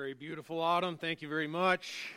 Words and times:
Very 0.00 0.14
beautiful 0.14 0.62
autumn. 0.62 0.96
Thank 0.96 1.20
you 1.20 1.28
very 1.28 1.46
much. 1.46 2.08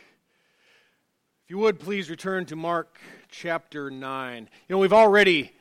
If 1.44 1.50
you 1.50 1.58
would 1.58 1.78
please 1.78 2.08
return 2.08 2.46
to 2.46 2.56
Mark 2.56 2.98
chapter 3.30 3.90
9. 3.90 4.48
You 4.68 4.74
know, 4.74 4.78
we've 4.78 4.90
already 4.90 5.52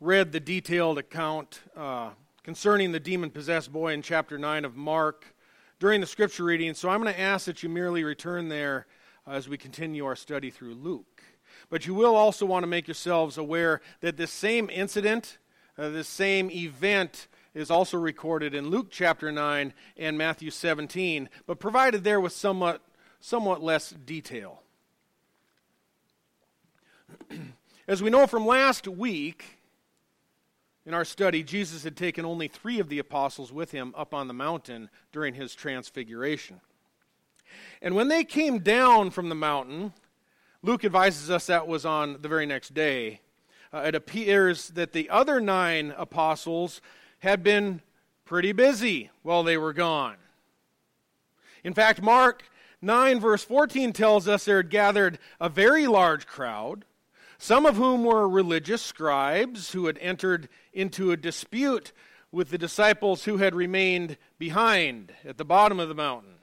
read 0.00 0.32
the 0.32 0.40
detailed 0.40 0.96
account 0.96 1.60
uh, 1.76 2.12
concerning 2.42 2.92
the 2.92 2.98
demon 2.98 3.28
possessed 3.28 3.74
boy 3.74 3.92
in 3.92 4.00
chapter 4.00 4.38
9 4.38 4.64
of 4.64 4.74
Mark 4.74 5.34
during 5.78 6.00
the 6.00 6.06
scripture 6.06 6.44
reading, 6.44 6.72
so 6.72 6.88
I'm 6.88 7.02
going 7.02 7.12
to 7.12 7.20
ask 7.20 7.44
that 7.44 7.62
you 7.62 7.68
merely 7.68 8.04
return 8.04 8.48
there 8.48 8.86
as 9.26 9.46
we 9.46 9.58
continue 9.58 10.06
our 10.06 10.16
study 10.16 10.48
through 10.48 10.76
Luke. 10.76 11.22
But 11.68 11.86
you 11.86 11.92
will 11.92 12.16
also 12.16 12.46
want 12.46 12.62
to 12.62 12.68
make 12.68 12.88
yourselves 12.88 13.36
aware 13.36 13.82
that 14.00 14.16
this 14.16 14.30
same 14.30 14.70
incident, 14.70 15.36
uh, 15.76 15.90
this 15.90 16.08
same 16.08 16.50
event, 16.50 17.28
is 17.56 17.70
also 17.70 17.96
recorded 17.96 18.54
in 18.54 18.68
Luke 18.68 18.88
chapter 18.90 19.32
9 19.32 19.72
and 19.96 20.18
Matthew 20.18 20.50
17, 20.50 21.30
but 21.46 21.58
provided 21.58 22.04
there 22.04 22.20
with 22.20 22.34
somewhat, 22.34 22.82
somewhat 23.18 23.62
less 23.62 23.90
detail. 23.90 24.62
As 27.88 28.02
we 28.02 28.10
know 28.10 28.26
from 28.26 28.46
last 28.46 28.86
week 28.86 29.58
in 30.84 30.92
our 30.92 31.06
study, 31.06 31.42
Jesus 31.42 31.82
had 31.82 31.96
taken 31.96 32.26
only 32.26 32.46
three 32.46 32.78
of 32.78 32.90
the 32.90 32.98
apostles 32.98 33.50
with 33.50 33.70
him 33.70 33.94
up 33.96 34.12
on 34.12 34.28
the 34.28 34.34
mountain 34.34 34.90
during 35.10 35.32
his 35.32 35.54
transfiguration. 35.54 36.60
And 37.80 37.94
when 37.94 38.08
they 38.08 38.24
came 38.24 38.58
down 38.58 39.10
from 39.10 39.30
the 39.30 39.34
mountain, 39.34 39.94
Luke 40.62 40.84
advises 40.84 41.30
us 41.30 41.46
that 41.46 41.66
was 41.66 41.86
on 41.86 42.20
the 42.20 42.28
very 42.28 42.44
next 42.44 42.74
day. 42.74 43.22
Uh, 43.72 43.78
it 43.86 43.94
appears 43.94 44.68
that 44.70 44.92
the 44.92 45.08
other 45.08 45.40
nine 45.40 45.94
apostles 45.96 46.82
had 47.20 47.42
been 47.42 47.80
pretty 48.24 48.52
busy 48.52 49.10
while 49.22 49.42
they 49.42 49.56
were 49.56 49.72
gone. 49.72 50.16
In 51.64 51.74
fact, 51.74 52.02
Mark 52.02 52.44
9, 52.82 53.20
verse 53.20 53.42
14 53.42 53.92
tells 53.92 54.28
us 54.28 54.44
there 54.44 54.58
had 54.58 54.70
gathered 54.70 55.18
a 55.40 55.48
very 55.48 55.86
large 55.86 56.26
crowd, 56.26 56.84
some 57.38 57.66
of 57.66 57.76
whom 57.76 58.04
were 58.04 58.28
religious 58.28 58.82
scribes 58.82 59.72
who 59.72 59.86
had 59.86 59.98
entered 59.98 60.48
into 60.72 61.10
a 61.10 61.16
dispute 61.16 61.92
with 62.30 62.50
the 62.50 62.58
disciples 62.58 63.24
who 63.24 63.38
had 63.38 63.54
remained 63.54 64.16
behind 64.38 65.12
at 65.24 65.38
the 65.38 65.44
bottom 65.44 65.80
of 65.80 65.88
the 65.88 65.94
mountain. 65.94 66.34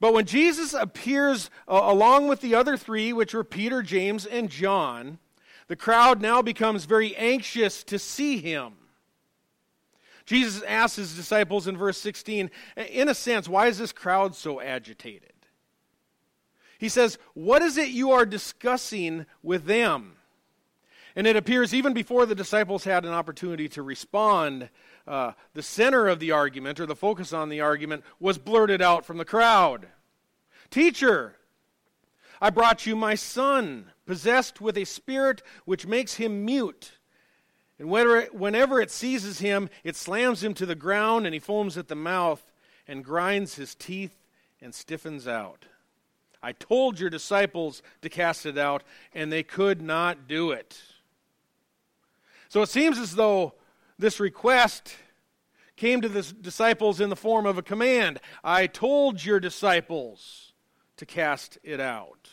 But 0.00 0.14
when 0.14 0.26
Jesus 0.26 0.74
appears 0.74 1.48
uh, 1.68 1.80
along 1.84 2.28
with 2.28 2.40
the 2.40 2.54
other 2.54 2.76
three, 2.76 3.12
which 3.12 3.34
were 3.34 3.44
Peter, 3.44 3.82
James, 3.82 4.26
and 4.26 4.50
John, 4.50 5.18
the 5.68 5.76
crowd 5.76 6.20
now 6.20 6.42
becomes 6.42 6.84
very 6.84 7.14
anxious 7.16 7.84
to 7.84 7.98
see 7.98 8.38
him. 8.38 8.74
Jesus 10.24 10.62
asks 10.62 10.96
his 10.96 11.14
disciples 11.14 11.66
in 11.66 11.76
verse 11.76 11.98
16, 11.98 12.50
in 12.76 13.08
a 13.08 13.14
sense, 13.14 13.48
why 13.48 13.66
is 13.66 13.78
this 13.78 13.92
crowd 13.92 14.34
so 14.34 14.60
agitated? 14.60 15.32
He 16.78 16.88
says, 16.88 17.18
What 17.34 17.62
is 17.62 17.76
it 17.76 17.90
you 17.90 18.10
are 18.12 18.26
discussing 18.26 19.26
with 19.42 19.66
them? 19.66 20.16
And 21.14 21.26
it 21.26 21.36
appears 21.36 21.74
even 21.74 21.92
before 21.92 22.26
the 22.26 22.34
disciples 22.34 22.84
had 22.84 23.04
an 23.04 23.12
opportunity 23.12 23.68
to 23.70 23.82
respond, 23.82 24.70
uh, 25.06 25.32
the 25.54 25.62
center 25.62 26.08
of 26.08 26.20
the 26.20 26.32
argument, 26.32 26.80
or 26.80 26.86
the 26.86 26.96
focus 26.96 27.32
on 27.32 27.50
the 27.50 27.60
argument, 27.60 28.02
was 28.18 28.38
blurted 28.38 28.80
out 28.80 29.04
from 29.04 29.18
the 29.18 29.24
crowd 29.24 29.86
Teacher, 30.72 31.36
I 32.40 32.48
brought 32.48 32.86
you 32.86 32.96
my 32.96 33.14
son, 33.14 33.92
possessed 34.06 34.58
with 34.58 34.78
a 34.78 34.86
spirit 34.86 35.42
which 35.66 35.86
makes 35.86 36.14
him 36.14 36.46
mute. 36.46 36.92
And 37.82 37.90
whenever 37.90 38.80
it 38.80 38.92
seizes 38.92 39.40
him, 39.40 39.68
it 39.82 39.96
slams 39.96 40.44
him 40.44 40.54
to 40.54 40.66
the 40.66 40.76
ground, 40.76 41.26
and 41.26 41.34
he 41.34 41.40
foams 41.40 41.76
at 41.76 41.88
the 41.88 41.96
mouth 41.96 42.52
and 42.86 43.04
grinds 43.04 43.56
his 43.56 43.74
teeth 43.74 44.16
and 44.60 44.72
stiffens 44.72 45.26
out. 45.26 45.64
I 46.40 46.52
told 46.52 47.00
your 47.00 47.10
disciples 47.10 47.82
to 48.02 48.08
cast 48.08 48.46
it 48.46 48.56
out, 48.56 48.84
and 49.12 49.32
they 49.32 49.42
could 49.42 49.82
not 49.82 50.28
do 50.28 50.52
it. 50.52 50.80
So 52.48 52.62
it 52.62 52.68
seems 52.68 53.00
as 53.00 53.16
though 53.16 53.54
this 53.98 54.20
request 54.20 54.94
came 55.74 56.00
to 56.02 56.08
the 56.08 56.22
disciples 56.22 57.00
in 57.00 57.10
the 57.10 57.16
form 57.16 57.46
of 57.46 57.58
a 57.58 57.62
command. 57.62 58.20
I 58.44 58.68
told 58.68 59.24
your 59.24 59.40
disciples 59.40 60.52
to 60.98 61.04
cast 61.04 61.58
it 61.64 61.80
out. 61.80 62.28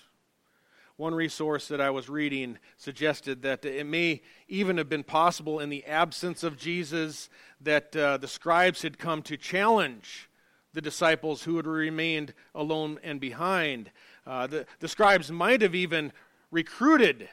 One 0.99 1.15
resource 1.15 1.69
that 1.69 1.79
I 1.79 1.91
was 1.91 2.09
reading 2.09 2.57
suggested 2.75 3.41
that 3.43 3.63
it 3.63 3.85
may 3.85 4.21
even 4.49 4.75
have 4.75 4.89
been 4.89 5.05
possible 5.05 5.61
in 5.61 5.69
the 5.69 5.85
absence 5.85 6.43
of 6.43 6.57
Jesus 6.57 7.29
that 7.61 7.95
uh, 7.95 8.17
the 8.17 8.27
scribes 8.27 8.81
had 8.81 8.99
come 8.99 9.21
to 9.21 9.37
challenge 9.37 10.29
the 10.73 10.81
disciples 10.81 11.43
who 11.43 11.55
had 11.55 11.65
remained 11.65 12.33
alone 12.53 12.99
and 13.01 13.21
behind. 13.21 13.91
Uh, 14.27 14.47
the, 14.47 14.65
the 14.81 14.89
scribes 14.89 15.31
might 15.31 15.61
have 15.61 15.73
even 15.73 16.11
recruited 16.51 17.29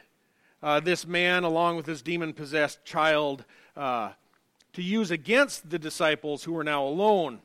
uh, 0.63 0.79
this 0.79 1.05
man 1.05 1.43
along 1.43 1.75
with 1.75 1.87
his 1.87 2.01
demon 2.01 2.31
possessed 2.31 2.85
child 2.85 3.43
uh, 3.75 4.11
to 4.71 4.81
use 4.81 5.11
against 5.11 5.69
the 5.69 5.77
disciples 5.77 6.45
who 6.45 6.53
were 6.53 6.63
now 6.63 6.85
alone. 6.85 7.41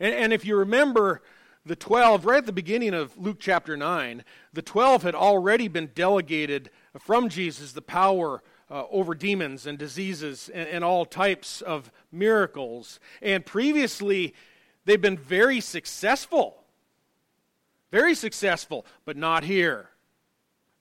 And, 0.00 0.14
and 0.14 0.32
if 0.32 0.46
you 0.46 0.56
remember, 0.56 1.20
the 1.66 1.76
12, 1.76 2.24
right 2.24 2.38
at 2.38 2.46
the 2.46 2.52
beginning 2.52 2.94
of 2.94 3.18
Luke 3.18 3.38
chapter 3.40 3.76
9, 3.76 4.24
the 4.52 4.62
12 4.62 5.02
had 5.02 5.14
already 5.16 5.66
been 5.66 5.90
delegated 5.94 6.70
from 6.96 7.28
Jesus 7.28 7.72
the 7.72 7.82
power 7.82 8.40
uh, 8.70 8.84
over 8.88 9.14
demons 9.16 9.66
and 9.66 9.76
diseases 9.76 10.48
and, 10.54 10.68
and 10.68 10.84
all 10.84 11.04
types 11.04 11.62
of 11.62 11.90
miracles. 12.12 13.00
And 13.20 13.44
previously, 13.44 14.32
they've 14.84 15.00
been 15.00 15.18
very 15.18 15.60
successful. 15.60 16.62
Very 17.90 18.14
successful, 18.14 18.86
but 19.04 19.16
not 19.16 19.42
here. 19.42 19.90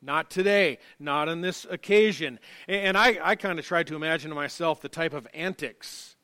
Not 0.03 0.29
today, 0.29 0.77
not 0.99 1.29
on 1.29 1.41
this 1.41 1.65
occasion. 1.67 2.39
And 2.67 2.95
I, 2.95 3.17
I 3.23 3.35
kind 3.35 3.57
of 3.57 3.65
tried 3.65 3.87
to 3.87 3.95
imagine 3.95 4.29
to 4.29 4.35
myself 4.35 4.81
the 4.81 4.89
type 4.89 5.13
of 5.13 5.27
antics 5.33 6.14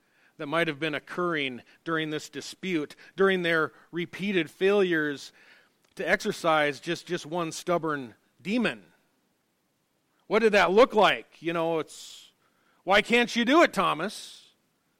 that 0.41 0.47
might 0.47 0.67
have 0.67 0.79
been 0.79 0.95
occurring 0.95 1.61
during 1.83 2.09
this 2.09 2.27
dispute, 2.27 2.95
during 3.15 3.43
their 3.43 3.71
repeated 3.91 4.49
failures 4.49 5.31
to 5.93 6.09
exorcise 6.09 6.79
just, 6.79 7.05
just 7.05 7.27
one 7.27 7.51
stubborn 7.51 8.15
demon. 8.41 8.81
What 10.25 10.39
did 10.39 10.53
that 10.53 10.71
look 10.71 10.95
like? 10.95 11.27
You 11.41 11.53
know, 11.53 11.77
it's 11.77 12.31
why 12.83 13.03
can't 13.03 13.35
you 13.35 13.45
do 13.45 13.61
it, 13.61 13.71
Thomas? 13.71 14.47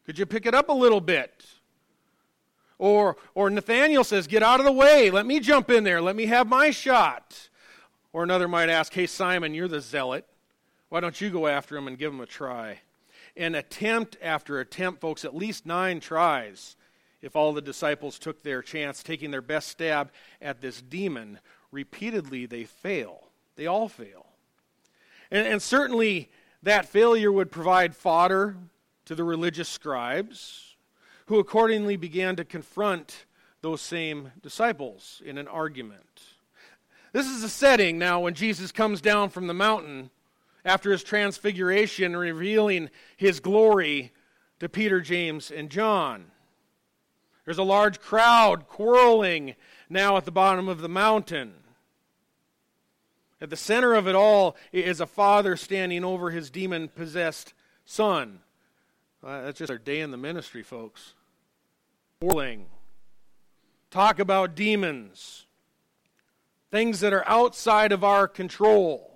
Could 0.05 0.19
you 0.19 0.27
pick 0.27 0.45
it 0.45 0.53
up 0.53 0.69
a 0.69 0.73
little 0.73 1.01
bit? 1.01 1.43
Or, 2.77 3.17
or 3.33 3.49
Nathaniel 3.49 4.03
says, 4.03 4.27
Get 4.27 4.43
out 4.43 4.59
of 4.59 4.67
the 4.67 4.71
way. 4.71 5.09
Let 5.09 5.25
me 5.25 5.39
jump 5.39 5.71
in 5.71 5.83
there. 5.83 6.03
Let 6.03 6.15
me 6.15 6.27
have 6.27 6.47
my 6.47 6.69
shot. 6.69 7.49
Or 8.13 8.21
another 8.21 8.47
might 8.47 8.69
ask, 8.69 8.93
Hey, 8.93 9.07
Simon, 9.07 9.55
you're 9.55 9.67
the 9.67 9.81
zealot. 9.81 10.27
Why 10.89 10.99
don't 10.99 11.19
you 11.19 11.31
go 11.31 11.47
after 11.47 11.75
him 11.75 11.87
and 11.87 11.97
give 11.97 12.13
him 12.13 12.21
a 12.21 12.27
try? 12.27 12.81
And 13.35 13.55
attempt 13.55 14.17
after 14.21 14.59
attempt, 14.59 15.01
folks, 15.01 15.25
at 15.25 15.35
least 15.35 15.65
nine 15.65 15.99
tries, 15.99 16.75
if 17.21 17.35
all 17.35 17.53
the 17.53 17.61
disciples 17.61 18.19
took 18.19 18.41
their 18.41 18.61
chance, 18.61 19.03
taking 19.03 19.31
their 19.31 19.41
best 19.41 19.69
stab 19.69 20.11
at 20.41 20.61
this 20.61 20.81
demon, 20.81 21.39
repeatedly 21.71 22.45
they 22.45 22.63
fail. 22.63 23.27
They 23.55 23.67
all 23.67 23.87
fail. 23.87 24.25
And, 25.29 25.47
and 25.47 25.61
certainly 25.61 26.29
that 26.63 26.85
failure 26.85 27.31
would 27.31 27.51
provide 27.51 27.95
fodder 27.95 28.57
to 29.05 29.15
the 29.15 29.23
religious 29.23 29.69
scribes, 29.69 30.75
who 31.27 31.39
accordingly 31.39 31.95
began 31.95 32.35
to 32.35 32.43
confront 32.43 33.25
those 33.61 33.81
same 33.81 34.31
disciples 34.41 35.21
in 35.23 35.37
an 35.37 35.47
argument. 35.47 36.23
This 37.13 37.27
is 37.27 37.41
the 37.41 37.49
setting 37.49 37.97
now 37.97 38.21
when 38.21 38.33
Jesus 38.33 38.71
comes 38.71 39.01
down 39.01 39.29
from 39.29 39.47
the 39.47 39.53
mountain 39.53 40.09
after 40.63 40.91
his 40.91 41.03
transfiguration, 41.03 42.15
revealing 42.15 42.89
his 43.17 43.39
glory 43.39 44.11
to 44.59 44.69
Peter, 44.69 45.01
James, 45.01 45.51
and 45.51 45.69
John. 45.69 46.25
There's 47.45 47.57
a 47.57 47.63
large 47.63 47.99
crowd 47.99 48.67
quarreling 48.67 49.55
now 49.89 50.17
at 50.17 50.25
the 50.25 50.31
bottom 50.31 50.69
of 50.69 50.81
the 50.81 50.89
mountain. 50.89 51.53
At 53.41 53.49
the 53.49 53.57
center 53.57 53.95
of 53.95 54.07
it 54.07 54.13
all 54.13 54.55
is 54.71 55.01
a 55.01 55.07
father 55.07 55.57
standing 55.57 56.03
over 56.03 56.29
his 56.29 56.51
demon 56.51 56.87
possessed 56.89 57.53
son. 57.85 58.41
Uh, 59.23 59.41
that's 59.41 59.57
just 59.57 59.71
our 59.71 59.79
day 59.79 60.01
in 60.01 60.11
the 60.11 60.17
ministry, 60.17 60.61
folks. 60.61 61.13
Quarreling. 62.19 62.67
Talk 63.89 64.19
about 64.19 64.55
demons, 64.55 65.45
things 66.69 67.01
that 67.01 67.11
are 67.11 67.27
outside 67.27 67.91
of 67.91 68.03
our 68.03 68.27
control. 68.27 69.10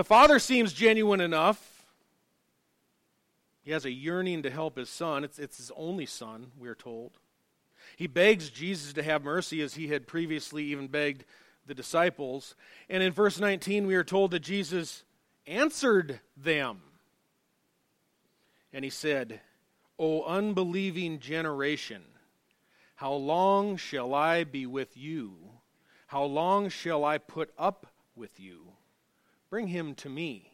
The 0.00 0.04
father 0.04 0.38
seems 0.38 0.72
genuine 0.72 1.20
enough. 1.20 1.84
He 3.60 3.70
has 3.72 3.84
a 3.84 3.90
yearning 3.90 4.44
to 4.44 4.50
help 4.50 4.78
his 4.78 4.88
son. 4.88 5.24
It's, 5.24 5.38
it's 5.38 5.58
his 5.58 5.70
only 5.76 6.06
son, 6.06 6.52
we're 6.58 6.74
told. 6.74 7.18
He 7.98 8.06
begs 8.06 8.48
Jesus 8.48 8.94
to 8.94 9.02
have 9.02 9.22
mercy 9.22 9.60
as 9.60 9.74
he 9.74 9.88
had 9.88 10.06
previously 10.06 10.64
even 10.64 10.88
begged 10.88 11.26
the 11.66 11.74
disciples. 11.74 12.54
And 12.88 13.02
in 13.02 13.12
verse 13.12 13.38
19, 13.38 13.86
we 13.86 13.94
are 13.94 14.02
told 14.02 14.30
that 14.30 14.40
Jesus 14.40 15.04
answered 15.46 16.20
them. 16.34 16.80
And 18.72 18.86
he 18.86 18.90
said, 18.90 19.42
O 19.98 20.22
unbelieving 20.22 21.18
generation, 21.18 22.04
How 22.94 23.12
long 23.12 23.76
shall 23.76 24.14
I 24.14 24.44
be 24.44 24.64
with 24.64 24.96
you? 24.96 25.36
How 26.06 26.24
long 26.24 26.70
shall 26.70 27.04
I 27.04 27.18
put 27.18 27.52
up 27.58 27.86
with 28.16 28.40
you? 28.40 28.69
Bring 29.50 29.66
him 29.66 29.94
to 29.96 30.08
me. 30.08 30.52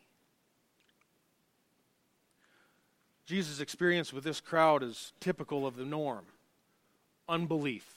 Jesus' 3.27 3.61
experience 3.61 4.13
with 4.13 4.25
this 4.25 4.41
crowd 4.41 4.83
is 4.83 5.13
typical 5.21 5.67
of 5.67 5.77
the 5.77 5.85
norm 5.85 6.25
unbelief. 7.29 7.93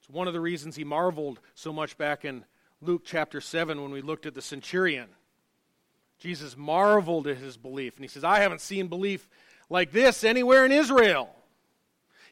It's 0.00 0.08
one 0.08 0.26
of 0.26 0.32
the 0.32 0.40
reasons 0.40 0.76
he 0.76 0.84
marveled 0.84 1.40
so 1.54 1.72
much 1.72 1.96
back 1.96 2.24
in 2.24 2.44
Luke 2.80 3.02
chapter 3.04 3.40
7 3.40 3.80
when 3.80 3.90
we 3.90 4.02
looked 4.02 4.26
at 4.26 4.34
the 4.34 4.42
centurion. 4.42 5.08
Jesus 6.18 6.56
marveled 6.56 7.26
at 7.26 7.36
his 7.36 7.56
belief, 7.56 7.96
and 7.96 8.04
he 8.04 8.08
says, 8.08 8.24
I 8.24 8.40
haven't 8.40 8.60
seen 8.60 8.88
belief 8.88 9.28
like 9.68 9.92
this 9.92 10.24
anywhere 10.24 10.64
in 10.64 10.72
Israel. 10.72 11.34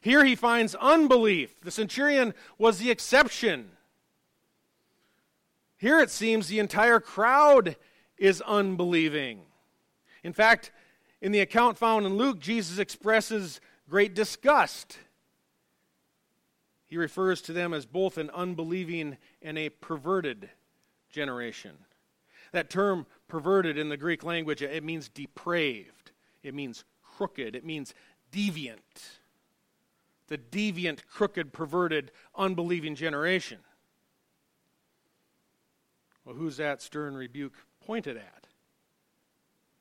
Here 0.01 0.25
he 0.25 0.35
finds 0.35 0.75
unbelief. 0.75 1.61
The 1.61 1.71
centurion 1.71 2.33
was 2.57 2.79
the 2.79 2.91
exception. 2.91 3.71
Here 5.83 5.99
it 5.99 6.09
seems 6.09 6.47
the 6.47 6.59
entire 6.59 7.01
crowd 7.01 7.75
is 8.17 8.39
unbelieving. 8.39 9.41
In 10.23 10.31
fact, 10.31 10.71
in 11.19 11.33
the 11.33 11.41
account 11.41 11.77
found 11.77 12.05
in 12.05 12.15
Luke, 12.15 12.39
Jesus 12.39 12.79
expresses 12.79 13.59
great 13.89 14.13
disgust. 14.13 14.97
He 16.87 16.95
refers 16.95 17.41
to 17.41 17.51
them 17.51 17.73
as 17.73 17.85
both 17.85 18.17
an 18.17 18.29
unbelieving 18.29 19.17
and 19.41 19.57
a 19.57 19.67
perverted 19.67 20.49
generation. 21.09 21.73
That 22.53 22.69
term 22.69 23.05
perverted 23.27 23.77
in 23.77 23.89
the 23.89 23.97
Greek 23.97 24.23
language, 24.23 24.61
it 24.61 24.85
means 24.85 25.09
depraved, 25.09 26.11
it 26.43 26.53
means 26.53 26.85
crooked, 27.17 27.57
it 27.57 27.65
means 27.65 27.93
deviant. 28.31 29.19
The 30.27 30.37
deviant, 30.37 31.05
crooked, 31.11 31.51
perverted, 31.51 32.13
unbelieving 32.37 32.95
generation. 32.95 33.59
Well, 36.25 36.35
who's 36.35 36.57
that 36.57 36.81
stern 36.81 37.15
rebuke 37.15 37.53
pointed 37.85 38.17
at? 38.17 38.47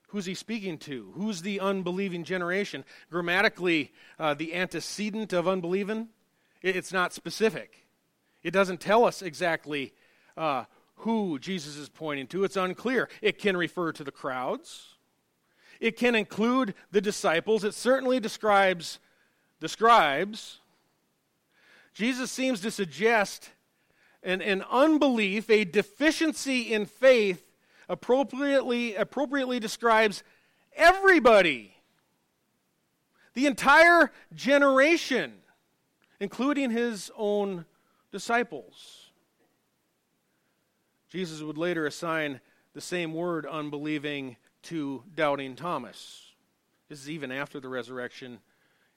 Who's 0.08 0.26
he 0.26 0.34
speaking 0.34 0.76
to? 0.78 1.12
Who's 1.14 1.40
the 1.40 1.60
unbelieving 1.60 2.24
generation? 2.24 2.84
Grammatically, 3.10 3.92
uh, 4.18 4.34
the 4.34 4.54
antecedent 4.54 5.32
of 5.32 5.48
unbelieving, 5.48 6.08
it's 6.60 6.92
not 6.92 7.14
specific. 7.14 7.86
It 8.42 8.50
doesn't 8.50 8.80
tell 8.80 9.04
us 9.04 9.22
exactly 9.22 9.94
uh, 10.36 10.64
who 10.96 11.38
Jesus 11.38 11.76
is 11.76 11.88
pointing 11.88 12.26
to. 12.28 12.44
It's 12.44 12.56
unclear. 12.56 13.08
It 13.22 13.38
can 13.38 13.56
refer 13.56 13.92
to 13.92 14.04
the 14.04 14.10
crowds, 14.10 14.96
it 15.80 15.96
can 15.96 16.14
include 16.14 16.74
the 16.90 17.00
disciples. 17.00 17.64
It 17.64 17.74
certainly 17.74 18.20
describes 18.20 19.00
the 19.60 19.68
scribes. 19.68 20.58
Jesus 21.94 22.30
seems 22.30 22.60
to 22.60 22.70
suggest 22.70 23.50
an, 24.22 24.40
an 24.40 24.64
unbelief, 24.70 25.50
a 25.50 25.64
deficiency 25.64 26.72
in 26.72 26.86
faith, 26.86 27.44
appropriately, 27.88 28.94
appropriately 28.94 29.58
describes 29.60 30.22
everybody, 30.74 31.76
the 33.34 33.46
entire 33.46 34.12
generation, 34.34 35.34
including 36.20 36.70
his 36.70 37.10
own 37.16 37.64
disciples. 38.10 39.10
Jesus 41.08 41.42
would 41.42 41.58
later 41.58 41.86
assign 41.86 42.40
the 42.74 42.80
same 42.80 43.12
word, 43.12 43.44
unbelieving, 43.46 44.36
to 44.62 45.02
doubting 45.14 45.56
Thomas. 45.56 46.30
This 46.88 47.00
is 47.00 47.10
even 47.10 47.32
after 47.32 47.60
the 47.60 47.68
resurrection 47.68 48.38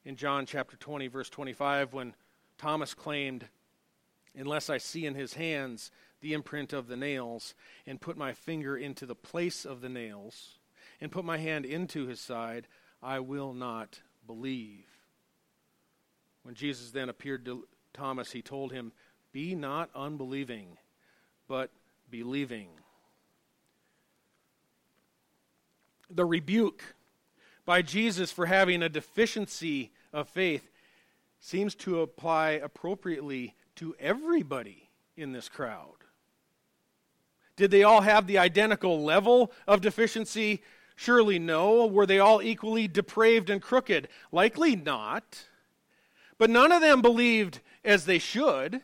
in 0.05 0.15
John 0.15 0.45
chapter 0.45 0.77
20, 0.77 1.07
verse 1.07 1.29
25, 1.29 1.93
when 1.93 2.13
Thomas 2.57 2.93
claimed, 2.93 3.47
Unless 4.37 4.69
I 4.69 4.77
see 4.77 5.05
in 5.05 5.15
his 5.15 5.35
hands 5.35 5.91
the 6.21 6.33
imprint 6.33 6.73
of 6.73 6.87
the 6.87 6.97
nails, 6.97 7.53
and 7.85 8.01
put 8.01 8.17
my 8.17 8.33
finger 8.33 8.75
into 8.75 9.05
the 9.05 9.15
place 9.15 9.65
of 9.65 9.81
the 9.81 9.89
nails, 9.89 10.59
and 10.99 11.11
put 11.11 11.23
my 11.25 11.37
hand 11.37 11.65
into 11.65 12.07
his 12.07 12.19
side, 12.19 12.67
I 13.01 13.19
will 13.19 13.53
not 13.53 14.01
believe. 14.25 14.85
When 16.43 16.55
Jesus 16.55 16.91
then 16.91 17.09
appeared 17.09 17.45
to 17.45 17.67
Thomas, 17.93 18.31
he 18.31 18.41
told 18.41 18.71
him, 18.71 18.91
Be 19.31 19.55
not 19.55 19.89
unbelieving, 19.95 20.77
but 21.47 21.71
believing. 22.09 22.69
The 26.09 26.25
rebuke 26.25 26.95
by 27.65 27.81
Jesus 27.81 28.31
for 28.31 28.45
having 28.45 28.83
a 28.83 28.89
deficiency 28.89 29.91
of 30.13 30.29
faith 30.29 30.69
seems 31.39 31.75
to 31.75 32.01
apply 32.01 32.51
appropriately 32.51 33.55
to 33.75 33.95
everybody 33.99 34.89
in 35.15 35.31
this 35.31 35.49
crowd. 35.49 35.95
Did 37.55 37.71
they 37.71 37.83
all 37.83 38.01
have 38.01 38.27
the 38.27 38.37
identical 38.37 39.03
level 39.03 39.51
of 39.67 39.81
deficiency? 39.81 40.61
Surely 40.95 41.39
no. 41.39 41.85
Were 41.85 42.05
they 42.05 42.19
all 42.19 42.41
equally 42.41 42.87
depraved 42.87 43.49
and 43.49 43.61
crooked? 43.61 44.07
Likely 44.31 44.75
not. 44.75 45.45
But 46.37 46.49
none 46.49 46.71
of 46.71 46.81
them 46.81 47.01
believed 47.01 47.61
as 47.83 48.05
they 48.05 48.19
should. 48.19 48.81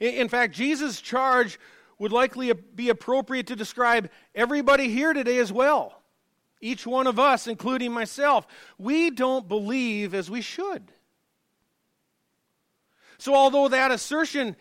In 0.00 0.28
fact, 0.28 0.54
Jesus' 0.54 1.00
charge 1.00 1.58
would 1.98 2.12
likely 2.12 2.52
be 2.52 2.88
appropriate 2.90 3.46
to 3.48 3.56
describe 3.56 4.10
everybody 4.34 4.88
here 4.88 5.12
today 5.12 5.38
as 5.38 5.52
well. 5.52 6.02
Each 6.60 6.86
one 6.86 7.06
of 7.06 7.18
us, 7.18 7.46
including 7.46 7.92
myself. 7.92 8.46
We 8.78 9.10
don't 9.10 9.48
believe 9.48 10.14
as 10.14 10.30
we 10.30 10.40
should. 10.40 10.92
So, 13.18 13.34
although 13.34 13.68
that 13.68 13.90
assertion 13.90 14.56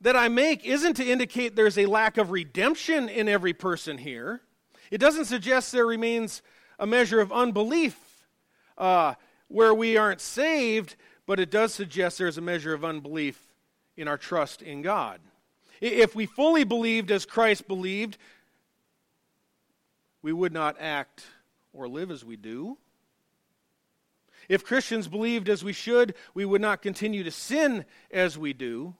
that 0.00 0.16
I 0.16 0.28
make 0.28 0.64
isn't 0.64 0.94
to 0.94 1.04
indicate 1.04 1.56
there's 1.56 1.78
a 1.78 1.86
lack 1.86 2.18
of 2.18 2.30
redemption 2.30 3.08
in 3.08 3.28
every 3.28 3.52
person 3.52 3.98
here, 3.98 4.40
it 4.90 4.98
doesn't 4.98 5.24
suggest 5.24 5.72
there 5.72 5.86
remains 5.86 6.42
a 6.78 6.86
measure 6.86 7.20
of 7.20 7.32
unbelief 7.32 7.96
uh, 8.78 9.14
where 9.48 9.74
we 9.74 9.96
aren't 9.96 10.20
saved, 10.20 10.96
but 11.26 11.40
it 11.40 11.50
does 11.50 11.72
suggest 11.74 12.18
there's 12.18 12.38
a 12.38 12.42
measure 12.42 12.74
of 12.74 12.84
unbelief 12.84 13.40
in 13.96 14.08
our 14.08 14.18
trust 14.18 14.62
in 14.62 14.82
God. 14.82 15.20
If 15.80 16.14
we 16.14 16.26
fully 16.26 16.64
believed 16.64 17.10
as 17.10 17.26
Christ 17.26 17.66
believed, 17.66 18.18
we 20.22 20.32
would 20.32 20.52
not 20.52 20.76
act 20.78 21.24
or 21.72 21.88
live 21.88 22.10
as 22.10 22.24
we 22.24 22.36
do. 22.36 22.78
If 24.48 24.64
Christians 24.64 25.08
believed 25.08 25.48
as 25.48 25.64
we 25.64 25.72
should, 25.72 26.14
we 26.34 26.44
would 26.44 26.60
not 26.60 26.82
continue 26.82 27.24
to 27.24 27.30
sin 27.30 27.84
as 28.10 28.36
we 28.36 28.52
do. 28.52 28.94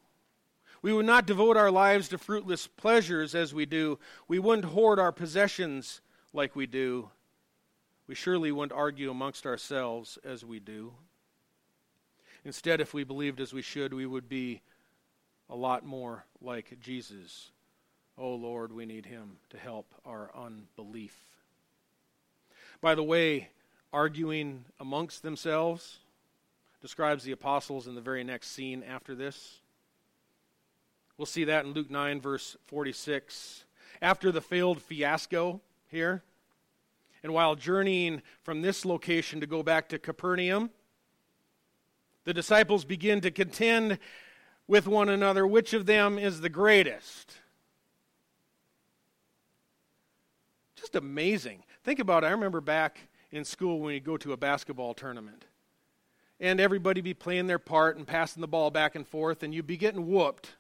We 0.83 0.93
would 0.93 1.07
not 1.07 1.27
devote 1.27 1.57
our 1.57 1.71
lives 1.71 2.09
to 2.09 2.19
fruitless 2.19 2.67
pleasures 2.67 3.35
as 3.35 3.55
we 3.55 3.67
do. 3.67 3.99
We 4.27 4.39
wouldn't 4.39 4.73
hoard 4.73 4.99
our 4.99 5.13
possessions 5.13 6.01
like 6.33 6.57
we 6.57 6.67
do. 6.67 7.11
We 8.09 8.15
surely 8.15 8.51
wouldn't 8.51 8.73
argue 8.73 9.11
amongst 9.11 9.47
ourselves 9.47 10.19
as 10.25 10.45
we 10.45 10.59
do. 10.59 10.95
Instead, 12.45 12.81
if 12.81 12.93
we 12.93 13.05
believed 13.05 13.41
as 13.41 13.53
we 13.53 13.63
should, 13.63 13.95
we 13.95 14.07
would 14.07 14.29
be 14.29 14.63
a 15.49 15.55
lot 15.55 15.85
more 15.85 16.25
like 16.41 16.81
Jesus. 16.81 17.51
Oh 18.19 18.35
Lord, 18.35 18.73
we 18.73 18.85
need 18.85 19.07
him 19.07 19.37
to 19.51 19.59
help 19.59 19.95
our 20.05 20.31
unbelief. 20.35 21.17
By 22.81 22.97
the 22.97 23.05
way, 23.05 23.51
arguing 23.93 24.65
amongst 24.81 25.23
themselves 25.23 25.99
describes 26.81 27.25
the 27.25 27.33
apostles 27.33 27.87
in 27.87 27.95
the 27.95 28.01
very 28.01 28.25
next 28.25 28.51
scene 28.51 28.83
after 28.83 29.15
this. 29.15 29.61
We'll 31.17 31.27
see 31.27 31.45
that 31.45 31.65
in 31.65 31.73
Luke 31.73 31.91
9, 31.91 32.21
verse 32.21 32.57
46. 32.67 33.65
After 34.01 34.33
the 34.33 34.41
failed 34.41 34.83
fiasco 34.83 35.61
here, 35.89 36.23
and 37.23 37.33
while 37.33 37.55
journeying 37.55 38.23
from 38.43 38.63
this 38.63 38.85
location 38.85 39.41
to 39.41 39.47
go 39.47 39.63
back 39.63 39.89
to 39.91 39.99
Capernaum, 39.99 40.71
the 42.25 42.35
disciples 42.35 42.85
begin 42.85 43.21
to 43.21 43.31
contend 43.31 43.99
with 44.67 44.89
one 44.89 45.09
another 45.09 45.47
which 45.47 45.73
of 45.73 45.87
them 45.87 46.19
is 46.19 46.41
the 46.41 46.49
greatest. 46.49 47.37
Just 50.75 50.97
amazing. 50.97 51.63
Think 51.85 52.01
about 52.01 52.25
it. 52.25 52.29
I 52.29 52.31
remember 52.31 52.61
back 52.61 52.99
in 53.33 53.45
school 53.45 53.81
when 53.81 53.95
you 53.95 54.01
go 54.01 54.17
to 54.19 54.33
a 54.33 54.37
basketball 54.37 54.95
tournament 54.95 55.47
and 56.39 56.61
everybody 56.61 57.01
be 57.01 57.15
playing 57.15 57.47
their 57.47 57.59
part 57.59 57.97
and 57.97 58.07
passing 58.07 58.41
the 58.43 58.49
ball 58.49 58.71
back 58.71 58.95
and 58.95 59.09
forth 59.09 59.43
and 59.43 59.55
you'd 59.55 59.67
be 59.67 59.77
getting 59.77 60.07
whooped. 60.07 60.55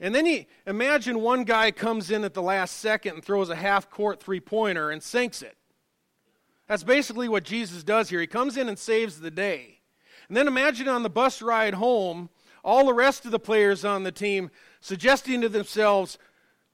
And 0.00 0.14
then 0.14 0.26
you 0.26 0.46
imagine 0.66 1.20
one 1.20 1.44
guy 1.44 1.70
comes 1.70 2.10
in 2.10 2.24
at 2.24 2.34
the 2.34 2.42
last 2.42 2.78
second 2.78 3.14
and 3.14 3.24
throws 3.24 3.50
a 3.50 3.56
half 3.56 3.90
court 3.90 4.20
three 4.20 4.40
pointer 4.40 4.90
and 4.90 5.02
sinks 5.02 5.42
it. 5.42 5.56
That's 6.66 6.84
basically 6.84 7.28
what 7.28 7.44
Jesus 7.44 7.84
does 7.84 8.08
here. 8.08 8.20
He 8.20 8.26
comes 8.26 8.56
in 8.56 8.68
and 8.68 8.78
saves 8.78 9.20
the 9.20 9.30
day. 9.30 9.80
And 10.28 10.36
then 10.36 10.48
imagine 10.48 10.88
on 10.88 11.02
the 11.02 11.10
bus 11.10 11.42
ride 11.42 11.74
home, 11.74 12.30
all 12.64 12.86
the 12.86 12.94
rest 12.94 13.24
of 13.24 13.30
the 13.30 13.38
players 13.38 13.84
on 13.84 14.04
the 14.04 14.12
team 14.12 14.50
suggesting 14.80 15.40
to 15.42 15.48
themselves, 15.48 16.18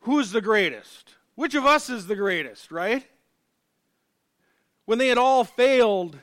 who's 0.00 0.30
the 0.30 0.40
greatest? 0.40 1.16
Which 1.34 1.54
of 1.54 1.66
us 1.66 1.90
is 1.90 2.06
the 2.06 2.16
greatest, 2.16 2.70
right? 2.70 3.06
When 4.88 4.96
they 4.96 5.08
had 5.08 5.18
all 5.18 5.44
failed 5.44 6.16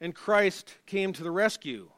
and 0.00 0.14
Christ 0.14 0.76
came 0.86 1.12
to 1.14 1.24
the 1.24 1.32
rescue, 1.32 1.90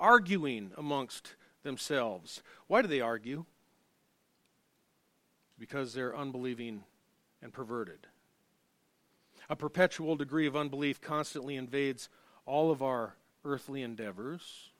arguing 0.00 0.72
amongst 0.76 1.36
themselves. 1.62 2.42
Why 2.66 2.82
do 2.82 2.88
they 2.88 3.00
argue? 3.00 3.44
Because 5.60 5.94
they're 5.94 6.16
unbelieving 6.16 6.82
and 7.40 7.52
perverted. 7.52 8.08
A 9.48 9.54
perpetual 9.54 10.16
degree 10.16 10.48
of 10.48 10.56
unbelief 10.56 11.00
constantly 11.00 11.54
invades 11.54 12.08
all 12.44 12.72
of 12.72 12.82
our 12.82 13.14
earthly 13.44 13.82
endeavors, 13.82 14.70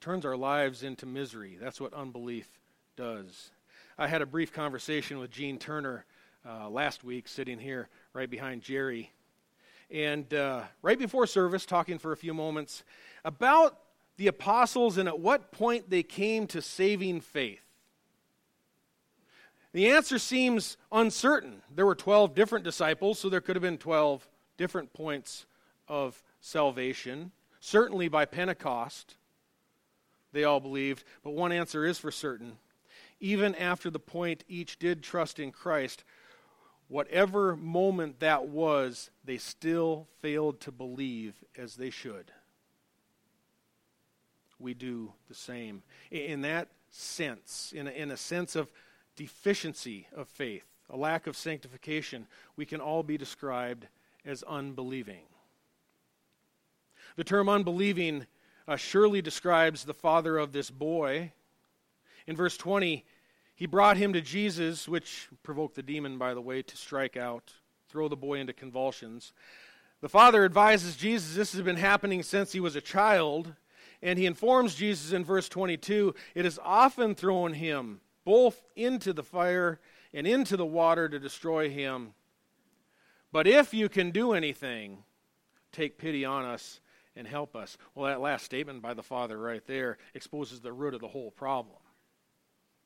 turns 0.00 0.26
our 0.26 0.36
lives 0.36 0.82
into 0.82 1.06
misery. 1.06 1.56
That's 1.60 1.80
what 1.80 1.94
unbelief 1.94 2.48
does. 2.96 3.52
I 3.96 4.08
had 4.08 4.22
a 4.22 4.26
brief 4.26 4.52
conversation 4.52 5.20
with 5.20 5.30
Gene 5.30 5.60
Turner 5.60 6.04
uh, 6.48 6.68
last 6.68 7.04
week, 7.04 7.28
sitting 7.28 7.58
here 7.58 7.88
right 8.12 8.30
behind 8.30 8.62
Jerry. 8.62 9.12
And 9.90 10.32
uh, 10.32 10.62
right 10.80 10.98
before 10.98 11.26
service, 11.26 11.66
talking 11.66 11.98
for 11.98 12.12
a 12.12 12.16
few 12.16 12.34
moments 12.34 12.82
about 13.24 13.78
the 14.16 14.26
apostles 14.26 14.98
and 14.98 15.08
at 15.08 15.18
what 15.18 15.52
point 15.52 15.90
they 15.90 16.02
came 16.02 16.46
to 16.48 16.62
saving 16.62 17.20
faith. 17.20 17.60
The 19.72 19.88
answer 19.88 20.18
seems 20.18 20.76
uncertain. 20.90 21.62
There 21.74 21.86
were 21.86 21.94
12 21.94 22.34
different 22.34 22.64
disciples, 22.64 23.18
so 23.18 23.28
there 23.28 23.40
could 23.40 23.56
have 23.56 23.62
been 23.62 23.78
12 23.78 24.28
different 24.58 24.92
points 24.92 25.46
of 25.88 26.22
salvation. 26.40 27.32
Certainly 27.60 28.08
by 28.08 28.26
Pentecost, 28.26 29.16
they 30.32 30.44
all 30.44 30.60
believed. 30.60 31.04
But 31.22 31.30
one 31.30 31.52
answer 31.52 31.86
is 31.86 31.98
for 31.98 32.10
certain. 32.10 32.58
Even 33.18 33.54
after 33.54 33.88
the 33.88 33.98
point 33.98 34.44
each 34.46 34.78
did 34.78 35.02
trust 35.02 35.38
in 35.38 35.52
Christ, 35.52 36.04
whatever 36.92 37.56
moment 37.56 38.20
that 38.20 38.48
was, 38.48 39.10
they 39.24 39.38
still 39.38 40.06
failed 40.20 40.60
to 40.60 40.70
believe 40.70 41.42
as 41.56 41.76
they 41.76 41.88
should. 41.88 42.30
We 44.58 44.74
do 44.74 45.14
the 45.26 45.34
same. 45.34 45.82
In 46.10 46.42
that 46.42 46.68
sense, 46.90 47.72
in 47.74 47.88
a, 47.88 47.90
in 47.90 48.10
a 48.10 48.16
sense 48.18 48.54
of 48.54 48.70
deficiency 49.16 50.06
of 50.14 50.28
faith, 50.28 50.66
a 50.90 50.96
lack 50.98 51.26
of 51.26 51.34
sanctification, 51.34 52.26
we 52.56 52.66
can 52.66 52.82
all 52.82 53.02
be 53.02 53.16
described 53.16 53.86
as 54.26 54.42
unbelieving. 54.42 55.24
The 57.16 57.24
term 57.24 57.48
unbelieving 57.48 58.26
uh, 58.68 58.76
surely 58.76 59.22
describes 59.22 59.84
the 59.84 59.94
father 59.94 60.36
of 60.36 60.52
this 60.52 60.70
boy. 60.70 61.32
In 62.26 62.36
verse 62.36 62.58
20, 62.58 63.06
he 63.62 63.66
brought 63.66 63.96
him 63.96 64.12
to 64.12 64.20
Jesus, 64.20 64.88
which 64.88 65.28
provoked 65.44 65.76
the 65.76 65.84
demon, 65.84 66.18
by 66.18 66.34
the 66.34 66.40
way, 66.40 66.62
to 66.62 66.76
strike 66.76 67.16
out, 67.16 67.52
throw 67.88 68.08
the 68.08 68.16
boy 68.16 68.40
into 68.40 68.52
convulsions. 68.52 69.32
The 70.00 70.08
father 70.08 70.44
advises 70.44 70.96
Jesus 70.96 71.36
this 71.36 71.52
has 71.52 71.62
been 71.62 71.76
happening 71.76 72.24
since 72.24 72.50
he 72.50 72.58
was 72.58 72.74
a 72.74 72.80
child, 72.80 73.54
and 74.02 74.18
he 74.18 74.26
informs 74.26 74.74
Jesus 74.74 75.12
in 75.12 75.24
verse 75.24 75.48
22 75.48 76.12
it 76.34 76.44
has 76.44 76.58
often 76.60 77.14
thrown 77.14 77.54
him 77.54 78.00
both 78.24 78.60
into 78.74 79.12
the 79.12 79.22
fire 79.22 79.78
and 80.12 80.26
into 80.26 80.56
the 80.56 80.66
water 80.66 81.08
to 81.08 81.20
destroy 81.20 81.70
him. 81.70 82.14
But 83.30 83.46
if 83.46 83.72
you 83.72 83.88
can 83.88 84.10
do 84.10 84.32
anything, 84.32 85.04
take 85.70 85.98
pity 85.98 86.24
on 86.24 86.44
us 86.44 86.80
and 87.14 87.28
help 87.28 87.54
us. 87.54 87.78
Well, 87.94 88.06
that 88.06 88.20
last 88.20 88.44
statement 88.44 88.82
by 88.82 88.94
the 88.94 89.04
Father 89.04 89.38
right 89.38 89.64
there 89.68 89.98
exposes 90.14 90.62
the 90.62 90.72
root 90.72 90.94
of 90.94 91.00
the 91.00 91.06
whole 91.06 91.30
problem. 91.30 91.76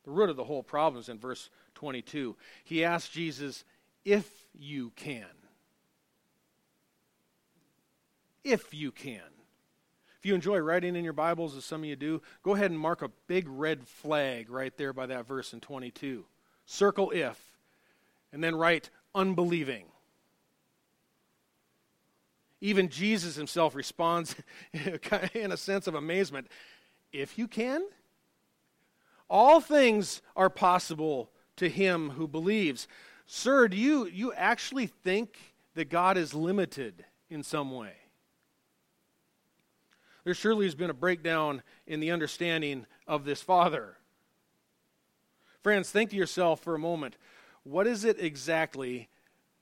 The 0.07 0.13
root 0.13 0.31
of 0.31 0.37
the 0.37 0.45
whole 0.45 0.63
problem 0.63 1.01
is 1.01 1.09
in 1.09 1.19
verse 1.19 1.51
22. 1.75 2.37
He 2.65 2.85
asked 2.85 3.13
Jesus, 3.13 3.65
If 4.05 4.31
you 4.55 4.93
can. 4.95 5.27
If 8.45 8.73
you 8.73 8.93
can. 8.93 9.21
If 10.19 10.25
you 10.25 10.37
enjoy 10.37 10.59
writing 10.59 10.95
in 10.95 11.03
your 11.03 11.13
Bibles, 11.13 11.57
as 11.57 11.65
some 11.65 11.83
of 11.83 11.89
you 11.89 11.97
do, 11.97 12.23
go 12.45 12.55
ahead 12.55 12.71
and 12.71 12.79
mark 12.79 13.03
a 13.03 13.11
big 13.27 13.49
red 13.49 13.87
flag 13.87 14.49
right 14.49 14.75
there 14.77 14.93
by 14.93 15.07
that 15.07 15.27
verse 15.27 15.53
in 15.53 15.61
22. 15.61 16.25
Circle 16.67 17.11
if, 17.11 17.41
and 18.33 18.43
then 18.43 18.55
write 18.55 18.91
unbelieving. 19.13 19.87
Even 22.61 22.89
Jesus 22.89 23.35
himself 23.35 23.75
responds 23.75 24.37
in 25.35 25.51
a 25.51 25.57
sense 25.57 25.89
of 25.89 25.97
amazement. 25.97 26.47
If 27.13 27.39
you 27.39 27.49
can, 27.49 27.83
all 29.29 29.61
things 29.61 30.23
are 30.35 30.51
possible 30.51 31.31
to 31.57 31.69
him 31.69 32.11
who 32.11 32.29
believes. 32.29 32.87
Sir, 33.27 33.69
do 33.69 33.77
you, 33.77 34.07
you 34.07 34.33
actually 34.33 34.87
think 34.87 35.37
that 35.75 35.91
God 35.91 36.17
is 36.17 36.35
limited 36.35 37.05
in 37.29 37.43
some 37.43 37.71
way? 37.71 37.93
There 40.25 40.35
surely 40.35 40.67
has 40.67 40.75
been 40.75 40.91
a 40.91 40.95
breakdown 40.95 41.63
in 41.87 42.01
the 42.01 42.11
understanding 42.11 42.87
of 43.07 43.25
this 43.25 43.43
Father. 43.43 43.97
Friends, 45.63 45.91
think 45.91 46.11
to 46.11 46.17
yourself 46.17 46.61
for 46.61 46.75
a 46.75 46.79
moment 46.79 47.17
what 47.65 47.89
is 47.89 48.05
it 48.05 48.21
exactly 48.21 49.09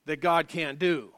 that 0.05 0.21
God 0.21 0.47
can't 0.47 0.79
do? 0.79 1.11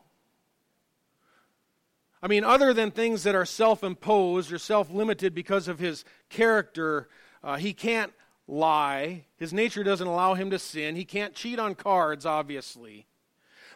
I 2.22 2.28
mean, 2.28 2.44
other 2.44 2.72
than 2.72 2.90
things 2.90 3.24
that 3.24 3.34
are 3.34 3.44
self 3.44 3.82
imposed 3.82 4.52
or 4.52 4.58
self 4.58 4.90
limited 4.90 5.34
because 5.34 5.68
of 5.68 5.78
his 5.78 6.04
character, 6.28 7.08
uh, 7.42 7.56
he 7.56 7.72
can't 7.72 8.12
lie. 8.48 9.24
His 9.36 9.52
nature 9.52 9.82
doesn't 9.82 10.06
allow 10.06 10.34
him 10.34 10.50
to 10.50 10.58
sin. 10.58 10.96
He 10.96 11.04
can't 11.04 11.34
cheat 11.34 11.58
on 11.58 11.74
cards, 11.74 12.24
obviously. 12.24 13.06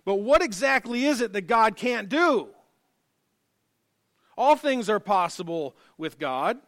But 0.05 0.17
what 0.17 0.43
exactly 0.43 1.07
is 1.07 1.21
it 1.21 1.33
that 1.33 1.43
God 1.43 1.77
can't 1.77 2.09
do? 2.09 2.49
All 4.37 4.57
things 4.57 4.89
are 4.89 5.00
possible 5.00 5.77
with 5.99 6.19
God. 6.19 6.59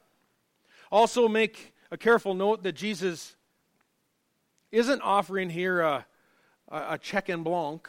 Also, 0.91 1.27
make 1.29 1.73
a 1.91 1.97
careful 1.97 2.35
note 2.35 2.63
that 2.65 2.73
Jesus 2.73 3.37
isn't 4.71 5.01
offering 5.01 5.49
here 5.49 5.81
a, 5.81 6.07
a 6.71 6.99
check 6.99 7.31
en 7.31 7.43
blanc, 7.43 7.89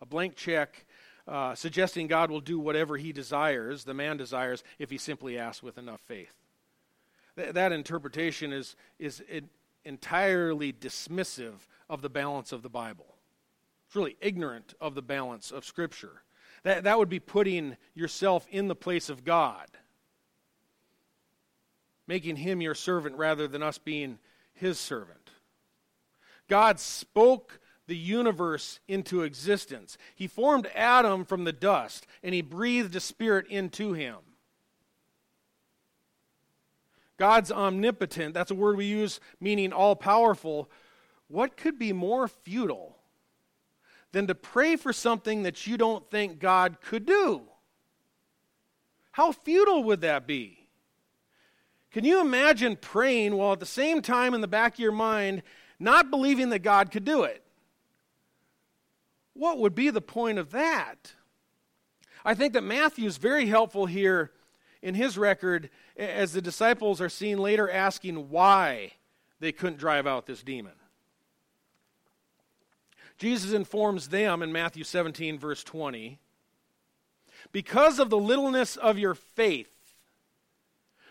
a 0.00 0.06
blank 0.06 0.36
check, 0.36 0.84
uh, 1.26 1.54
suggesting 1.54 2.08
God 2.08 2.30
will 2.30 2.40
do 2.40 2.58
whatever 2.58 2.96
he 2.96 3.12
desires, 3.12 3.84
the 3.84 3.94
man 3.94 4.16
desires, 4.16 4.64
if 4.78 4.90
he 4.90 4.98
simply 4.98 5.38
asks 5.38 5.62
with 5.62 5.78
enough 5.78 6.00
faith. 6.00 6.34
Th- 7.36 7.54
that 7.54 7.72
interpretation 7.72 8.52
is, 8.52 8.76
is 8.98 9.22
entirely 9.84 10.72
dismissive 10.72 11.66
of 11.88 12.02
the 12.02 12.10
balance 12.10 12.52
of 12.52 12.62
the 12.62 12.68
Bible. 12.68 13.16
It's 13.86 13.96
really 13.96 14.16
ignorant 14.20 14.74
of 14.80 14.94
the 14.94 15.02
balance 15.02 15.50
of 15.50 15.64
Scripture. 15.64 16.22
That, 16.62 16.84
that 16.84 16.98
would 16.98 17.08
be 17.08 17.20
putting 17.20 17.76
yourself 17.94 18.46
in 18.50 18.68
the 18.68 18.74
place 18.74 19.08
of 19.08 19.24
God, 19.24 19.66
making 22.06 22.36
him 22.36 22.60
your 22.60 22.74
servant 22.74 23.16
rather 23.16 23.48
than 23.48 23.62
us 23.62 23.78
being 23.78 24.18
his 24.54 24.78
servant. 24.78 25.30
God 26.48 26.78
spoke 26.78 27.60
the 27.86 27.96
universe 27.96 28.78
into 28.86 29.22
existence. 29.22 29.98
He 30.14 30.26
formed 30.26 30.68
Adam 30.74 31.24
from 31.24 31.44
the 31.44 31.52
dust, 31.52 32.06
and 32.22 32.34
he 32.34 32.42
breathed 32.42 32.94
a 32.94 33.00
spirit 33.00 33.46
into 33.48 33.92
him. 33.92 34.16
God's 37.22 37.52
omnipotent, 37.52 38.34
that's 38.34 38.50
a 38.50 38.54
word 38.56 38.76
we 38.76 38.86
use 38.86 39.20
meaning 39.38 39.72
all 39.72 39.94
powerful. 39.94 40.68
What 41.28 41.56
could 41.56 41.78
be 41.78 41.92
more 41.92 42.26
futile 42.26 42.98
than 44.10 44.26
to 44.26 44.34
pray 44.34 44.74
for 44.74 44.92
something 44.92 45.44
that 45.44 45.64
you 45.64 45.78
don't 45.78 46.10
think 46.10 46.40
God 46.40 46.78
could 46.80 47.06
do? 47.06 47.42
How 49.12 49.30
futile 49.30 49.84
would 49.84 50.00
that 50.00 50.26
be? 50.26 50.66
Can 51.92 52.04
you 52.04 52.20
imagine 52.20 52.74
praying 52.74 53.36
while 53.36 53.52
at 53.52 53.60
the 53.60 53.66
same 53.66 54.02
time 54.02 54.34
in 54.34 54.40
the 54.40 54.48
back 54.48 54.72
of 54.72 54.80
your 54.80 54.90
mind 54.90 55.44
not 55.78 56.10
believing 56.10 56.48
that 56.48 56.64
God 56.64 56.90
could 56.90 57.04
do 57.04 57.22
it? 57.22 57.44
What 59.34 59.58
would 59.58 59.76
be 59.76 59.90
the 59.90 60.00
point 60.00 60.40
of 60.40 60.50
that? 60.50 61.12
I 62.24 62.34
think 62.34 62.54
that 62.54 62.64
Matthew 62.64 63.06
is 63.06 63.16
very 63.16 63.46
helpful 63.46 63.86
here 63.86 64.32
in 64.82 64.94
his 64.94 65.16
record 65.16 65.70
as 65.96 66.32
the 66.32 66.42
disciples 66.42 67.00
are 67.00 67.08
seen 67.08 67.38
later 67.38 67.70
asking 67.70 68.30
why 68.30 68.92
they 69.40 69.52
couldn't 69.52 69.78
drive 69.78 70.06
out 70.06 70.26
this 70.26 70.42
demon. 70.42 70.72
Jesus 73.18 73.52
informs 73.52 74.08
them 74.08 74.42
in 74.42 74.52
Matthew 74.52 74.84
17, 74.84 75.38
verse 75.38 75.62
20 75.62 76.18
because 77.50 77.98
of 77.98 78.10
the 78.10 78.18
littleness 78.18 78.76
of 78.76 78.98
your 78.98 79.14
faith. 79.14 79.68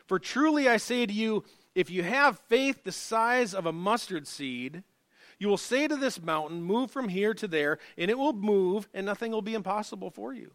For 0.06 0.20
truly 0.20 0.68
I 0.68 0.78
say 0.78 1.06
to 1.06 1.14
you, 1.14 1.44
if 1.76 1.90
you 1.90 2.04
have 2.04 2.40
faith 2.40 2.84
the 2.84 2.92
size 2.92 3.54
of 3.54 3.66
a 3.66 3.74
mustard 3.74 4.28
seed, 4.28 4.84
you 5.40 5.48
will 5.48 5.58
say 5.58 5.88
to 5.88 5.96
this 5.96 6.22
mountain, 6.22 6.62
Move 6.62 6.92
from 6.92 7.10
here 7.10 7.34
to 7.34 7.48
there, 7.48 7.80
and 7.98 8.12
it 8.12 8.18
will 8.18 8.34
move, 8.34 8.88
and 8.94 9.06
nothing 9.06 9.32
will 9.32 9.42
be 9.42 9.54
impossible 9.54 10.10
for 10.10 10.34
you. 10.34 10.52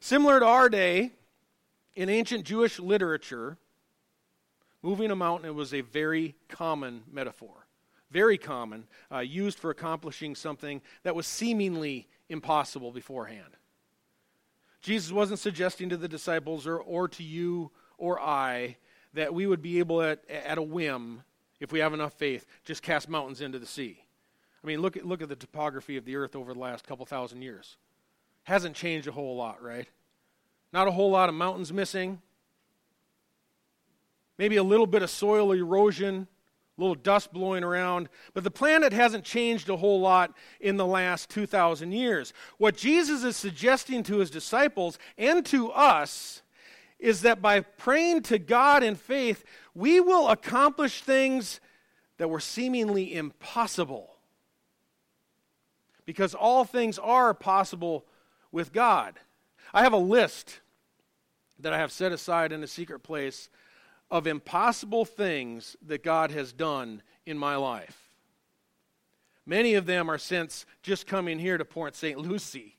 Similar 0.00 0.40
to 0.40 0.46
our 0.46 0.68
day, 0.68 1.12
in 1.94 2.08
ancient 2.08 2.44
Jewish 2.44 2.78
literature, 2.78 3.56
moving 4.82 5.10
a 5.10 5.16
mountain 5.16 5.54
was 5.54 5.72
a 5.72 5.80
very 5.80 6.34
common 6.48 7.02
metaphor. 7.10 7.66
Very 8.10 8.38
common, 8.38 8.86
uh, 9.12 9.18
used 9.18 9.58
for 9.58 9.70
accomplishing 9.70 10.34
something 10.34 10.80
that 11.02 11.16
was 11.16 11.26
seemingly 11.26 12.06
impossible 12.28 12.92
beforehand. 12.92 13.56
Jesus 14.80 15.10
wasn't 15.10 15.40
suggesting 15.40 15.88
to 15.88 15.96
the 15.96 16.06
disciples 16.06 16.66
or, 16.66 16.78
or 16.78 17.08
to 17.08 17.24
you 17.24 17.72
or 17.98 18.20
I 18.20 18.76
that 19.14 19.34
we 19.34 19.46
would 19.46 19.62
be 19.62 19.78
able 19.80 20.02
at, 20.02 20.22
at 20.30 20.58
a 20.58 20.62
whim, 20.62 21.22
if 21.58 21.72
we 21.72 21.80
have 21.80 21.94
enough 21.94 22.12
faith, 22.12 22.46
just 22.64 22.82
cast 22.82 23.08
mountains 23.08 23.40
into 23.40 23.58
the 23.58 23.66
sea. 23.66 24.04
I 24.62 24.66
mean, 24.66 24.80
look 24.80 24.96
at, 24.96 25.06
look 25.06 25.22
at 25.22 25.28
the 25.28 25.36
topography 25.36 25.96
of 25.96 26.04
the 26.04 26.16
earth 26.16 26.36
over 26.36 26.52
the 26.52 26.60
last 26.60 26.86
couple 26.86 27.06
thousand 27.06 27.42
years. 27.42 27.76
Hasn't 28.46 28.76
changed 28.76 29.08
a 29.08 29.12
whole 29.12 29.34
lot, 29.34 29.60
right? 29.60 29.88
Not 30.72 30.86
a 30.86 30.92
whole 30.92 31.10
lot 31.10 31.28
of 31.28 31.34
mountains 31.34 31.72
missing. 31.72 32.22
Maybe 34.38 34.54
a 34.54 34.62
little 34.62 34.86
bit 34.86 35.02
of 35.02 35.10
soil 35.10 35.50
erosion, 35.50 36.28
a 36.78 36.80
little 36.80 36.94
dust 36.94 37.32
blowing 37.32 37.64
around. 37.64 38.08
But 38.34 38.44
the 38.44 38.52
planet 38.52 38.92
hasn't 38.92 39.24
changed 39.24 39.68
a 39.68 39.76
whole 39.76 40.00
lot 40.00 40.32
in 40.60 40.76
the 40.76 40.86
last 40.86 41.28
2,000 41.30 41.90
years. 41.90 42.32
What 42.56 42.76
Jesus 42.76 43.24
is 43.24 43.36
suggesting 43.36 44.04
to 44.04 44.18
his 44.18 44.30
disciples 44.30 44.96
and 45.18 45.44
to 45.46 45.72
us 45.72 46.42
is 47.00 47.22
that 47.22 47.42
by 47.42 47.62
praying 47.62 48.22
to 48.22 48.38
God 48.38 48.84
in 48.84 48.94
faith, 48.94 49.44
we 49.74 49.98
will 49.98 50.28
accomplish 50.28 51.02
things 51.02 51.58
that 52.18 52.30
were 52.30 52.38
seemingly 52.38 53.12
impossible. 53.12 54.14
Because 56.04 56.32
all 56.32 56.64
things 56.64 56.96
are 57.00 57.34
possible 57.34 58.06
with 58.52 58.72
God. 58.72 59.14
I 59.72 59.82
have 59.82 59.92
a 59.92 59.98
list 59.98 60.60
that 61.58 61.72
I 61.72 61.78
have 61.78 61.92
set 61.92 62.12
aside 62.12 62.52
in 62.52 62.62
a 62.62 62.68
secret 62.68 63.00
place 63.00 63.48
of 64.10 64.26
impossible 64.26 65.04
things 65.04 65.76
that 65.86 66.02
God 66.02 66.30
has 66.30 66.52
done 66.52 67.02
in 67.24 67.38
my 67.38 67.56
life. 67.56 68.10
Many 69.44 69.74
of 69.74 69.86
them 69.86 70.10
are 70.10 70.18
since 70.18 70.66
just 70.82 71.06
coming 71.06 71.38
here 71.38 71.56
to 71.56 71.64
Port 71.64 71.94
St. 71.94 72.18
Lucie. 72.18 72.76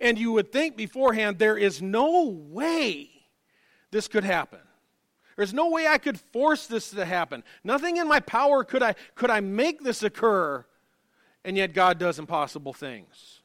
And 0.00 0.18
you 0.18 0.32
would 0.32 0.52
think 0.52 0.76
beforehand, 0.76 1.38
there 1.38 1.56
is 1.56 1.80
no 1.80 2.28
way 2.28 3.10
this 3.90 4.08
could 4.08 4.24
happen. 4.24 4.60
There's 5.36 5.54
no 5.54 5.70
way 5.70 5.86
I 5.86 5.98
could 5.98 6.18
force 6.18 6.66
this 6.66 6.90
to 6.90 7.04
happen. 7.04 7.44
Nothing 7.62 7.98
in 7.98 8.08
my 8.08 8.20
power 8.20 8.64
could 8.64 8.82
I, 8.82 8.94
could 9.14 9.30
I 9.30 9.40
make 9.40 9.82
this 9.82 10.02
occur. 10.02 10.64
And 11.44 11.56
yet 11.56 11.72
God 11.72 11.98
does 11.98 12.18
impossible 12.18 12.72
things. 12.72 13.40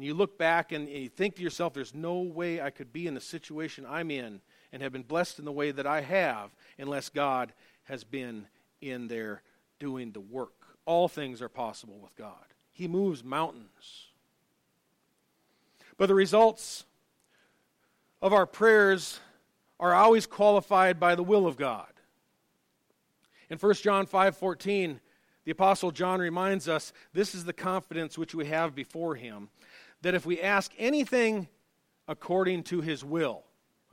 And 0.00 0.06
you 0.06 0.14
look 0.14 0.38
back 0.38 0.72
and 0.72 0.88
you 0.88 1.10
think 1.10 1.36
to 1.36 1.42
yourself, 1.42 1.74
there's 1.74 1.94
no 1.94 2.20
way 2.20 2.58
I 2.58 2.70
could 2.70 2.90
be 2.90 3.06
in 3.06 3.12
the 3.12 3.20
situation 3.20 3.84
I'm 3.86 4.10
in 4.10 4.40
and 4.72 4.80
have 4.80 4.92
been 4.92 5.02
blessed 5.02 5.38
in 5.38 5.44
the 5.44 5.52
way 5.52 5.72
that 5.72 5.86
I 5.86 6.00
have 6.00 6.52
unless 6.78 7.10
God 7.10 7.52
has 7.82 8.02
been 8.02 8.46
in 8.80 9.08
there 9.08 9.42
doing 9.78 10.12
the 10.12 10.20
work. 10.20 10.54
All 10.86 11.06
things 11.06 11.42
are 11.42 11.50
possible 11.50 11.98
with 11.98 12.16
God. 12.16 12.32
He 12.72 12.88
moves 12.88 13.22
mountains. 13.22 14.06
But 15.98 16.06
the 16.06 16.14
results 16.14 16.86
of 18.22 18.32
our 18.32 18.46
prayers 18.46 19.20
are 19.78 19.92
always 19.92 20.26
qualified 20.26 20.98
by 20.98 21.14
the 21.14 21.22
will 21.22 21.46
of 21.46 21.58
God. 21.58 21.92
In 23.50 23.58
1 23.58 23.74
John 23.82 24.06
5:14, 24.06 24.98
the 25.44 25.50
apostle 25.50 25.90
John 25.90 26.20
reminds 26.20 26.70
us 26.70 26.94
this 27.12 27.34
is 27.34 27.44
the 27.44 27.52
confidence 27.52 28.16
which 28.16 28.34
we 28.34 28.46
have 28.46 28.74
before 28.74 29.16
him 29.16 29.50
that 30.02 30.14
if 30.14 30.24
we 30.24 30.40
ask 30.40 30.72
anything 30.78 31.48
according 32.08 32.64
to 32.64 32.80
his 32.80 33.04
will, 33.04 33.44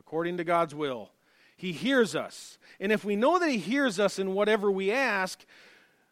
according 0.08 0.38
to 0.38 0.44
God's 0.44 0.74
will. 0.74 1.12
He 1.58 1.72
hears 1.74 2.16
us. 2.16 2.58
And 2.80 2.92
if 2.92 3.04
we 3.04 3.16
know 3.16 3.40
that 3.40 3.50
He 3.50 3.58
hears 3.58 4.00
us 4.00 4.20
in 4.20 4.34
whatever 4.34 4.72
we 4.72 4.92
ask, 4.92 5.44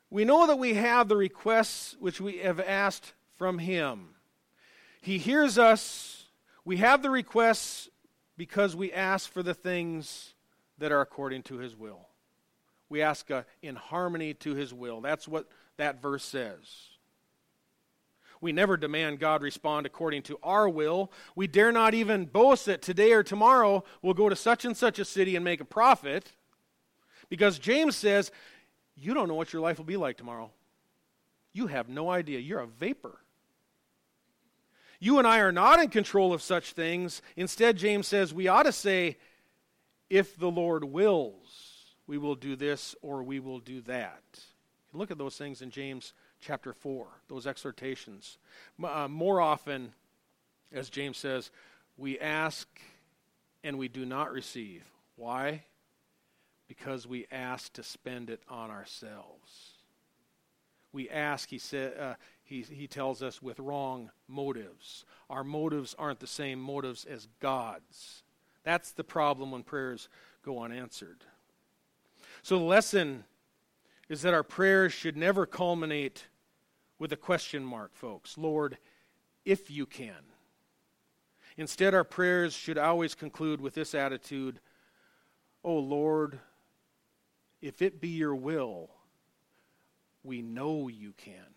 we 0.10 0.26
know 0.26 0.48
that 0.48 0.60
we 0.60 0.74
have 0.74 1.08
the 1.08 1.16
requests 1.16 1.96
which 2.00 2.20
we 2.20 2.40
have 2.40 2.60
asked 2.60 3.14
from 3.38 3.60
Him. 3.60 4.10
He 5.02 5.18
hears 5.18 5.58
us. 5.58 6.26
We 6.66 6.78
have 6.78 7.04
the 7.04 7.12
requests 7.12 7.90
because 8.38 8.76
we 8.76 8.92
ask 8.92 9.32
for 9.32 9.44
the 9.44 9.54
things 9.54 10.34
that 10.80 10.92
are 10.92 11.02
according 11.02 11.44
to 11.44 11.58
His 11.58 11.76
will. 11.76 12.10
We 12.90 13.02
ask 13.02 13.30
uh, 13.30 13.44
in 13.62 13.76
harmony 13.76 14.34
to 14.36 14.56
His 14.56 14.74
will. 14.74 15.00
That's 15.00 15.28
what 15.28 15.48
that 15.78 16.02
verse 16.02 16.24
says. 16.24 16.68
We 18.46 18.52
never 18.52 18.78
demand 18.78 19.18
God 19.18 19.42
respond 19.42 19.88
according 19.88 20.22
to 20.22 20.38
our 20.44 20.70
will. 20.70 21.12
We 21.36 21.48
dare 21.48 21.72
not 21.72 21.96
even 21.96 22.26
boast 22.26 22.68
that 22.68 22.84
today 22.84 23.12
or 23.14 23.24
tomorrow 23.24 23.84
we'll 24.04 24.14
go 24.14 24.30
to 24.30 24.36
such 24.36 24.66
and 24.66 24.78
such 24.78 25.00
a 25.00 25.04
city 25.04 25.36
and 25.36 25.44
make 25.44 25.62
a 25.62 25.66
profit. 25.66 26.32
Because 27.28 27.58
James 27.58 27.96
says, 27.96 28.30
You 28.96 29.16
don't 29.16 29.28
know 29.28 29.34
what 29.34 29.52
your 29.52 29.64
life 29.64 29.80
will 29.80 29.86
be 29.86 29.98
like 29.98 30.18
tomorrow. 30.18 30.52
You 31.54 31.66
have 31.66 31.90
no 31.90 32.12
idea. 32.12 32.38
You're 32.38 32.60
a 32.60 32.68
vapor. 32.68 33.18
You 35.00 35.18
and 35.18 35.28
I 35.28 35.40
are 35.40 35.52
not 35.52 35.82
in 35.82 35.90
control 35.90 36.32
of 36.32 36.44
such 36.44 36.74
things. 36.74 37.24
Instead, 37.36 37.78
James 37.78 38.06
says 38.06 38.32
we 38.32 38.48
ought 38.48 38.68
to 38.68 38.72
say, 38.72 39.18
If 40.08 40.38
the 40.38 40.52
Lord 40.52 40.84
wills, 40.84 41.96
we 42.06 42.20
will 42.20 42.36
do 42.36 42.56
this 42.56 42.96
or 43.02 43.24
we 43.24 43.40
will 43.40 43.60
do 43.60 43.82
that. 43.82 44.22
Look 44.94 45.10
at 45.10 45.18
those 45.18 45.36
things 45.36 45.64
in 45.64 45.72
James 45.72 46.14
chapter 46.46 46.74
4, 46.74 47.08
those 47.28 47.48
exhortations. 47.48 48.38
Uh, 48.84 49.08
more 49.08 49.42
often, 49.42 49.94
as 50.72 50.90
James 50.90 51.18
says, 51.18 51.50
we 51.98 52.20
ask 52.20 52.68
and 53.64 53.80
we 53.80 53.88
do 53.88 54.06
not 54.06 54.32
receive. 54.32 54.84
Why? 55.16 55.64
Because 56.68 57.08
we 57.08 57.26
ask 57.32 57.74
to 57.74 57.84
spend 57.84 58.30
it 58.30 58.42
on 58.48 58.70
ourselves. 58.70 59.74
We 60.94 61.10
ask, 61.10 61.50
he, 61.50 61.58
said, 61.58 61.98
uh, 62.00 62.14
he, 62.44 62.62
he 62.62 62.88
tells 62.88 63.24
us, 63.24 63.42
with 63.42 63.60
wrong 63.60 64.12
motives. 64.28 65.04
Our 65.30 65.44
motives 65.44 65.96
aren't 65.98 66.20
the 66.20 66.28
same 66.28 66.60
motives 66.60 67.06
as 67.06 67.28
God's. 67.40 68.22
That's 68.64 68.92
the 68.92 69.04
problem 69.04 69.52
when 69.52 69.64
prayers 69.64 70.10
go 70.44 70.64
unanswered. 70.64 71.24
So 72.44 72.60
the 72.60 72.66
lesson 72.66 73.24
is 74.10 74.22
that 74.22 74.36
our 74.36 74.44
prayers 74.44 74.94
should 74.94 75.18
never 75.18 75.48
culminate 75.48 76.28
with 77.00 77.12
a 77.12 77.18
question 77.18 77.64
mark, 77.64 77.96
folks. 77.96 78.38
Lord, 78.38 78.78
if 79.44 79.70
you 79.70 79.86
can. 79.86 80.24
Instead, 81.58 81.94
our 81.94 82.04
prayers 82.04 82.54
should 82.54 82.78
always 82.78 83.16
conclude 83.16 83.62
with 83.62 83.74
this 83.74 83.96
attitude 83.96 84.60
Oh 85.64 85.80
Lord, 85.80 86.38
if 87.60 87.82
it 87.82 88.00
be 88.00 88.10
your 88.10 88.36
will, 88.36 88.92
we 90.24 90.44
know 90.44 90.88
you 90.88 91.12
can. 91.18 91.56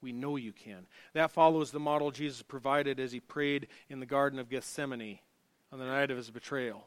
We 0.00 0.12
know 0.12 0.36
you 0.36 0.54
can. 0.54 0.86
That 1.12 1.30
follows 1.30 1.70
the 1.70 1.78
model 1.78 2.10
Jesus 2.10 2.40
provided 2.40 2.98
as 2.98 3.12
he 3.12 3.20
prayed 3.20 3.68
in 3.90 4.00
the 4.00 4.06
Garden 4.06 4.38
of 4.38 4.48
Gethsemane 4.48 5.18
on 5.70 5.78
the 5.78 5.84
night 5.84 6.10
of 6.10 6.16
his 6.16 6.30
betrayal. 6.30 6.86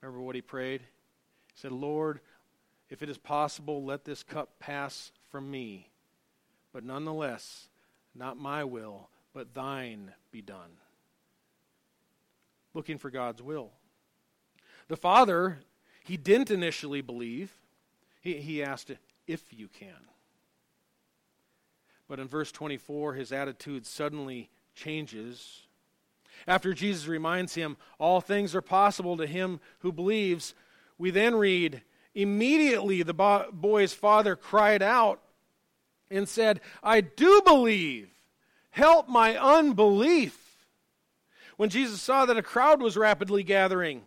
Remember 0.00 0.22
what 0.22 0.36
he 0.36 0.42
prayed? 0.42 0.82
He 0.82 1.60
said, 1.60 1.72
Lord, 1.72 2.20
if 2.88 3.02
it 3.02 3.08
is 3.08 3.18
possible, 3.18 3.84
let 3.84 4.04
this 4.04 4.22
cup 4.22 4.60
pass 4.60 5.10
from 5.28 5.50
me. 5.50 5.90
But 6.72 6.84
nonetheless, 6.84 7.68
not 8.14 8.38
my 8.38 8.64
will, 8.64 9.08
but 9.32 9.54
thine 9.54 10.12
be 10.30 10.42
done. 10.42 10.78
Looking 12.74 12.98
for 12.98 13.10
God's 13.10 13.42
will. 13.42 13.70
The 14.88 14.96
father, 14.96 15.58
he 16.04 16.16
didn't 16.16 16.50
initially 16.50 17.00
believe. 17.00 17.52
He, 18.20 18.34
he 18.34 18.62
asked, 18.62 18.90
if 19.26 19.44
you 19.50 19.68
can. 19.68 20.08
But 22.08 22.18
in 22.18 22.26
verse 22.26 22.50
24, 22.50 23.14
his 23.14 23.32
attitude 23.32 23.86
suddenly 23.86 24.48
changes. 24.74 25.66
After 26.46 26.72
Jesus 26.72 27.06
reminds 27.06 27.54
him, 27.54 27.76
all 27.98 28.20
things 28.20 28.54
are 28.54 28.62
possible 28.62 29.16
to 29.18 29.26
him 29.26 29.60
who 29.80 29.92
believes, 29.92 30.54
we 30.96 31.10
then 31.10 31.34
read, 31.36 31.82
immediately 32.14 33.02
the 33.02 33.48
boy's 33.52 33.92
father 33.92 34.34
cried 34.36 34.82
out 34.82 35.20
and 36.10 36.28
said, 36.28 36.60
I 36.82 37.00
do 37.00 37.42
believe. 37.44 38.08
Help 38.70 39.08
my 39.08 39.36
unbelief. 39.36 40.66
When 41.56 41.70
Jesus 41.70 42.00
saw 42.00 42.24
that 42.26 42.36
a 42.36 42.42
crowd 42.42 42.80
was 42.80 42.96
rapidly 42.96 43.42
gathering, 43.42 44.02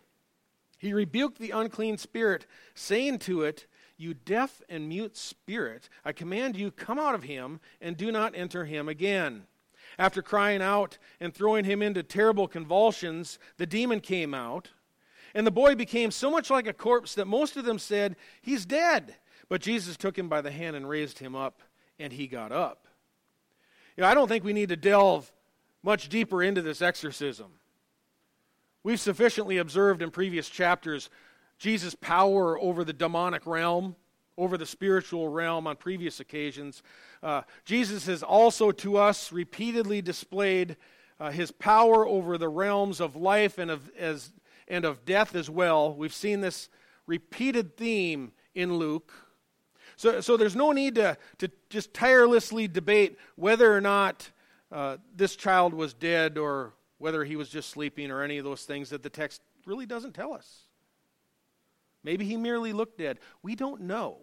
he 0.78 0.92
rebuked 0.92 1.38
the 1.38 1.50
unclean 1.50 1.98
spirit, 1.98 2.46
saying 2.74 3.18
to 3.20 3.42
it, 3.42 3.66
You 3.96 4.14
deaf 4.14 4.62
and 4.68 4.88
mute 4.88 5.16
spirit, 5.16 5.88
I 6.04 6.12
command 6.12 6.56
you, 6.56 6.70
come 6.70 6.98
out 6.98 7.14
of 7.14 7.24
him 7.24 7.60
and 7.80 7.96
do 7.96 8.10
not 8.10 8.34
enter 8.34 8.64
him 8.64 8.88
again. 8.88 9.44
After 9.98 10.22
crying 10.22 10.62
out 10.62 10.96
and 11.20 11.34
throwing 11.34 11.66
him 11.66 11.82
into 11.82 12.02
terrible 12.02 12.48
convulsions, 12.48 13.38
the 13.58 13.66
demon 13.66 14.00
came 14.00 14.32
out, 14.32 14.70
and 15.34 15.46
the 15.46 15.50
boy 15.50 15.74
became 15.74 16.10
so 16.10 16.30
much 16.30 16.50
like 16.50 16.66
a 16.66 16.72
corpse 16.72 17.14
that 17.14 17.26
most 17.26 17.56
of 17.56 17.64
them 17.64 17.78
said, 17.78 18.16
He's 18.40 18.64
dead. 18.64 19.16
But 19.48 19.60
Jesus 19.60 19.98
took 19.98 20.16
him 20.16 20.30
by 20.30 20.40
the 20.40 20.50
hand 20.50 20.76
and 20.76 20.88
raised 20.88 21.18
him 21.18 21.36
up 21.36 21.60
and 22.02 22.12
he 22.12 22.26
got 22.26 22.52
up. 22.52 22.86
You 23.96 24.02
know, 24.02 24.08
I 24.08 24.14
don't 24.14 24.28
think 24.28 24.44
we 24.44 24.52
need 24.52 24.70
to 24.70 24.76
delve 24.76 25.30
much 25.82 26.08
deeper 26.08 26.42
into 26.42 26.62
this 26.62 26.82
exorcism. 26.82 27.46
We've 28.82 29.00
sufficiently 29.00 29.58
observed 29.58 30.02
in 30.02 30.10
previous 30.10 30.48
chapters 30.48 31.08
Jesus' 31.58 31.94
power 31.94 32.58
over 32.58 32.82
the 32.82 32.92
demonic 32.92 33.46
realm, 33.46 33.94
over 34.36 34.58
the 34.58 34.66
spiritual 34.66 35.28
realm 35.28 35.66
on 35.66 35.76
previous 35.76 36.18
occasions. 36.18 36.82
Uh, 37.22 37.42
Jesus 37.64 38.06
has 38.06 38.22
also 38.24 38.72
to 38.72 38.96
us 38.96 39.30
repeatedly 39.30 40.02
displayed 40.02 40.76
uh, 41.20 41.30
his 41.30 41.52
power 41.52 42.04
over 42.06 42.36
the 42.36 42.48
realms 42.48 43.00
of 43.00 43.14
life 43.14 43.58
and 43.58 43.70
of, 43.70 43.90
as, 43.96 44.32
and 44.66 44.84
of 44.84 45.04
death 45.04 45.36
as 45.36 45.48
well. 45.48 45.94
We've 45.94 46.12
seen 46.12 46.40
this 46.40 46.68
repeated 47.06 47.76
theme 47.76 48.32
in 48.56 48.74
Luke. 48.74 49.12
So, 50.02 50.20
so 50.20 50.36
there's 50.36 50.56
no 50.56 50.72
need 50.72 50.96
to, 50.96 51.16
to 51.38 51.48
just 51.70 51.94
tirelessly 51.94 52.66
debate 52.66 53.16
whether 53.36 53.72
or 53.72 53.80
not 53.80 54.28
uh, 54.72 54.96
this 55.14 55.36
child 55.36 55.72
was 55.72 55.94
dead 55.94 56.38
or 56.38 56.72
whether 56.98 57.22
he 57.22 57.36
was 57.36 57.48
just 57.48 57.70
sleeping 57.70 58.10
or 58.10 58.20
any 58.20 58.36
of 58.38 58.44
those 58.44 58.64
things 58.64 58.90
that 58.90 59.04
the 59.04 59.08
text 59.08 59.42
really 59.64 59.86
doesn't 59.86 60.12
tell 60.12 60.32
us. 60.32 60.62
Maybe 62.02 62.24
he 62.24 62.36
merely 62.36 62.72
looked 62.72 62.98
dead. 62.98 63.20
We 63.44 63.54
don't 63.54 63.82
know. 63.82 64.16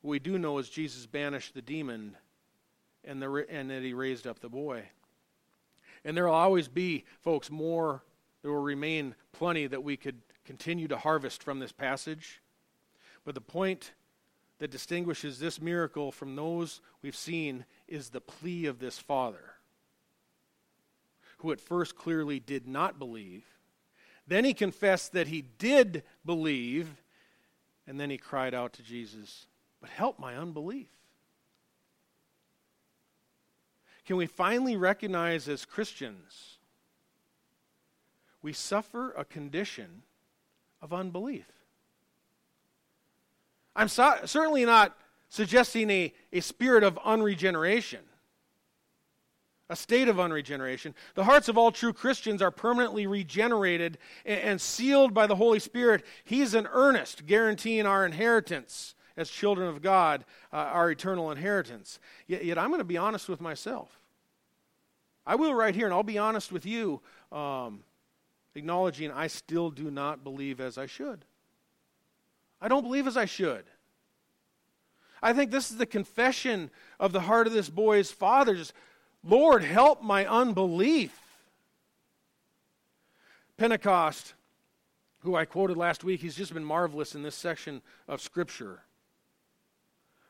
What 0.00 0.10
we 0.12 0.20
do 0.20 0.38
know 0.38 0.58
is 0.58 0.68
Jesus 0.68 1.04
banished 1.04 1.52
the 1.52 1.60
demon 1.60 2.16
and, 3.02 3.20
the, 3.20 3.46
and 3.50 3.68
that 3.70 3.82
he 3.82 3.94
raised 3.94 4.28
up 4.28 4.38
the 4.38 4.48
boy. 4.48 4.84
And 6.04 6.16
there 6.16 6.26
will 6.26 6.34
always 6.34 6.68
be, 6.68 7.04
folks, 7.20 7.50
more, 7.50 8.04
there 8.42 8.52
will 8.52 8.62
remain 8.62 9.16
plenty 9.32 9.66
that 9.66 9.82
we 9.82 9.96
could 9.96 10.20
continue 10.44 10.86
to 10.86 10.96
harvest 10.96 11.42
from 11.42 11.58
this 11.58 11.72
passage. 11.72 12.40
But 13.26 13.34
the 13.34 13.40
point 13.40 13.90
that 14.60 14.70
distinguishes 14.70 15.40
this 15.40 15.60
miracle 15.60 16.12
from 16.12 16.36
those 16.36 16.80
we've 17.02 17.16
seen 17.16 17.66
is 17.88 18.08
the 18.08 18.20
plea 18.20 18.66
of 18.66 18.78
this 18.78 19.00
father, 19.00 19.54
who 21.38 21.50
at 21.50 21.60
first 21.60 21.96
clearly 21.96 22.38
did 22.38 22.68
not 22.68 23.00
believe. 23.00 23.44
Then 24.28 24.44
he 24.44 24.54
confessed 24.54 25.12
that 25.12 25.26
he 25.26 25.42
did 25.42 26.04
believe, 26.24 27.02
and 27.84 27.98
then 27.98 28.10
he 28.10 28.16
cried 28.16 28.54
out 28.54 28.72
to 28.74 28.82
Jesus, 28.84 29.46
But 29.80 29.90
help 29.90 30.20
my 30.20 30.36
unbelief. 30.36 30.88
Can 34.04 34.16
we 34.16 34.26
finally 34.26 34.76
recognize 34.76 35.48
as 35.48 35.64
Christians 35.64 36.58
we 38.40 38.52
suffer 38.52 39.10
a 39.10 39.24
condition 39.24 40.04
of 40.80 40.92
unbelief? 40.92 41.55
I'm 43.76 43.88
so, 43.88 44.14
certainly 44.24 44.64
not 44.64 44.96
suggesting 45.28 45.90
a, 45.90 46.12
a 46.32 46.40
spirit 46.40 46.82
of 46.82 46.98
unregeneration, 47.04 48.00
a 49.68 49.76
state 49.76 50.08
of 50.08 50.16
unregeneration. 50.16 50.94
The 51.14 51.24
hearts 51.24 51.48
of 51.48 51.58
all 51.58 51.70
true 51.70 51.92
Christians 51.92 52.40
are 52.40 52.50
permanently 52.50 53.06
regenerated 53.06 53.98
and, 54.24 54.40
and 54.40 54.60
sealed 54.60 55.12
by 55.12 55.26
the 55.26 55.36
Holy 55.36 55.58
Spirit. 55.58 56.04
He's 56.24 56.54
an 56.54 56.66
earnest 56.72 57.26
guaranteeing 57.26 57.86
our 57.86 58.06
inheritance 58.06 58.94
as 59.16 59.30
children 59.30 59.68
of 59.68 59.82
God, 59.82 60.24
uh, 60.52 60.56
our 60.56 60.90
eternal 60.90 61.30
inheritance. 61.30 61.98
Yet, 62.26 62.44
yet 62.44 62.58
I'm 62.58 62.68
going 62.68 62.78
to 62.78 62.84
be 62.84 62.98
honest 62.98 63.28
with 63.28 63.40
myself. 63.40 64.00
I 65.26 65.34
will 65.34 65.54
right 65.54 65.74
here, 65.74 65.86
and 65.86 65.94
I'll 65.94 66.02
be 66.02 66.18
honest 66.18 66.52
with 66.52 66.64
you, 66.64 67.00
um, 67.32 67.80
acknowledging 68.54 69.10
I 69.10 69.26
still 69.26 69.70
do 69.70 69.90
not 69.90 70.22
believe 70.22 70.60
as 70.60 70.78
I 70.78 70.86
should. 70.86 71.24
I 72.60 72.68
don't 72.68 72.82
believe 72.82 73.06
as 73.06 73.16
I 73.16 73.24
should. 73.24 73.64
I 75.22 75.32
think 75.32 75.50
this 75.50 75.70
is 75.70 75.76
the 75.76 75.86
confession 75.86 76.70
of 77.00 77.12
the 77.12 77.20
heart 77.20 77.46
of 77.46 77.52
this 77.52 77.68
boy's 77.68 78.10
father. 78.10 78.54
Just, 78.54 78.72
Lord, 79.24 79.62
help 79.62 80.02
my 80.02 80.26
unbelief. 80.26 81.18
Pentecost, 83.56 84.34
who 85.20 85.34
I 85.34 85.44
quoted 85.44 85.76
last 85.76 86.04
week, 86.04 86.20
he's 86.20 86.36
just 86.36 86.52
been 86.52 86.64
marvelous 86.64 87.14
in 87.14 87.22
this 87.22 87.34
section 87.34 87.80
of 88.06 88.20
Scripture, 88.20 88.82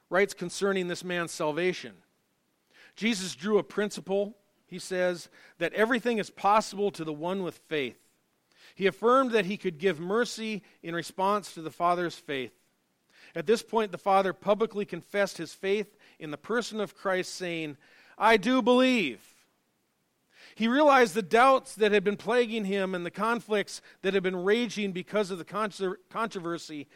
writes 0.08 0.34
concerning 0.34 0.88
this 0.88 1.02
man's 1.02 1.32
salvation. 1.32 1.94
Jesus 2.94 3.34
drew 3.34 3.58
a 3.58 3.64
principle 3.64 4.36
he 4.66 4.78
says 4.78 5.28
that 5.58 5.72
everything 5.74 6.18
is 6.18 6.30
possible 6.30 6.90
to 6.90 7.04
the 7.04 7.12
one 7.12 7.42
with 7.42 7.58
faith. 7.68 7.98
He 8.76 8.86
affirmed 8.86 9.30
that 9.30 9.46
he 9.46 9.56
could 9.56 9.78
give 9.78 9.98
mercy 9.98 10.62
in 10.82 10.94
response 10.94 11.54
to 11.54 11.62
the 11.62 11.70
Father's 11.70 12.14
faith. 12.14 12.52
At 13.34 13.46
this 13.46 13.62
point, 13.62 13.90
the 13.90 13.98
Father 13.98 14.34
publicly 14.34 14.84
confessed 14.84 15.38
his 15.38 15.54
faith 15.54 15.96
in 16.18 16.30
the 16.30 16.36
person 16.36 16.78
of 16.78 16.94
Christ, 16.94 17.34
saying, 17.34 17.78
I 18.18 18.36
do 18.36 18.60
believe. 18.60 19.22
He 20.54 20.68
realized 20.68 21.14
the 21.14 21.22
doubts 21.22 21.74
that 21.76 21.90
had 21.90 22.04
been 22.04 22.18
plaguing 22.18 22.66
him 22.66 22.94
and 22.94 23.04
the 23.04 23.10
conflicts 23.10 23.80
that 24.02 24.12
had 24.12 24.22
been 24.22 24.44
raging 24.44 24.92
because 24.92 25.30
of 25.30 25.38
the 25.38 25.96
controversy 26.10 26.86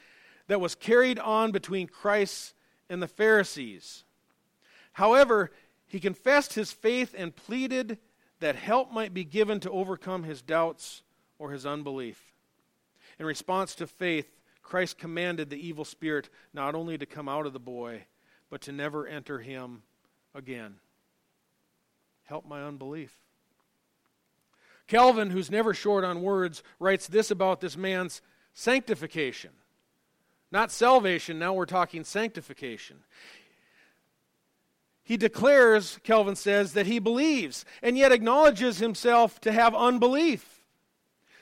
that 0.48 0.60
was 0.60 0.74
carried 0.74 1.18
on 1.18 1.50
between 1.50 1.86
Christ 1.86 2.52
and 2.90 3.02
the 3.02 3.08
Pharisees. 3.08 4.04
However, 4.92 5.50
he 5.86 5.98
confessed 5.98 6.52
his 6.52 6.72
faith 6.72 7.14
and 7.16 7.34
pleaded 7.34 7.96
that 8.40 8.56
help 8.56 8.92
might 8.92 9.14
be 9.14 9.24
given 9.24 9.60
to 9.60 9.70
overcome 9.70 10.24
his 10.24 10.42
doubts 10.42 11.02
or 11.40 11.50
his 11.50 11.66
unbelief. 11.66 12.32
In 13.18 13.26
response 13.26 13.74
to 13.76 13.88
faith, 13.88 14.30
Christ 14.62 14.98
commanded 14.98 15.50
the 15.50 15.66
evil 15.66 15.84
spirit 15.84 16.28
not 16.52 16.76
only 16.76 16.96
to 16.98 17.06
come 17.06 17.28
out 17.28 17.46
of 17.46 17.52
the 17.52 17.58
boy, 17.58 18.04
but 18.50 18.60
to 18.62 18.72
never 18.72 19.06
enter 19.06 19.40
him 19.40 19.82
again. 20.34 20.76
Help 22.24 22.46
my 22.46 22.62
unbelief. 22.62 23.12
Calvin, 24.86 25.30
who's 25.30 25.50
never 25.50 25.72
short 25.72 26.04
on 26.04 26.22
words, 26.22 26.62
writes 26.78 27.08
this 27.08 27.30
about 27.30 27.60
this 27.60 27.76
man's 27.76 28.20
sanctification. 28.52 29.50
Not 30.52 30.70
salvation, 30.70 31.38
now 31.38 31.54
we're 31.54 31.64
talking 31.64 32.04
sanctification. 32.04 32.98
He 35.02 35.16
declares, 35.16 35.98
Calvin 36.02 36.36
says, 36.36 36.74
that 36.74 36.86
he 36.86 36.98
believes 36.98 37.64
and 37.82 37.96
yet 37.96 38.12
acknowledges 38.12 38.78
himself 38.78 39.40
to 39.40 39.52
have 39.52 39.74
unbelief. 39.74 40.59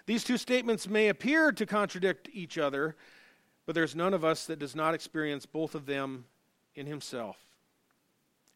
These 0.08 0.24
two 0.24 0.38
statements 0.38 0.88
may 0.88 1.08
appear 1.08 1.52
to 1.52 1.66
contradict 1.66 2.30
each 2.32 2.56
other, 2.56 2.96
but 3.66 3.74
there's 3.74 3.94
none 3.94 4.14
of 4.14 4.24
us 4.24 4.46
that 4.46 4.58
does 4.58 4.74
not 4.74 4.94
experience 4.94 5.44
both 5.44 5.74
of 5.74 5.84
them 5.84 6.24
in 6.74 6.86
himself. 6.86 7.36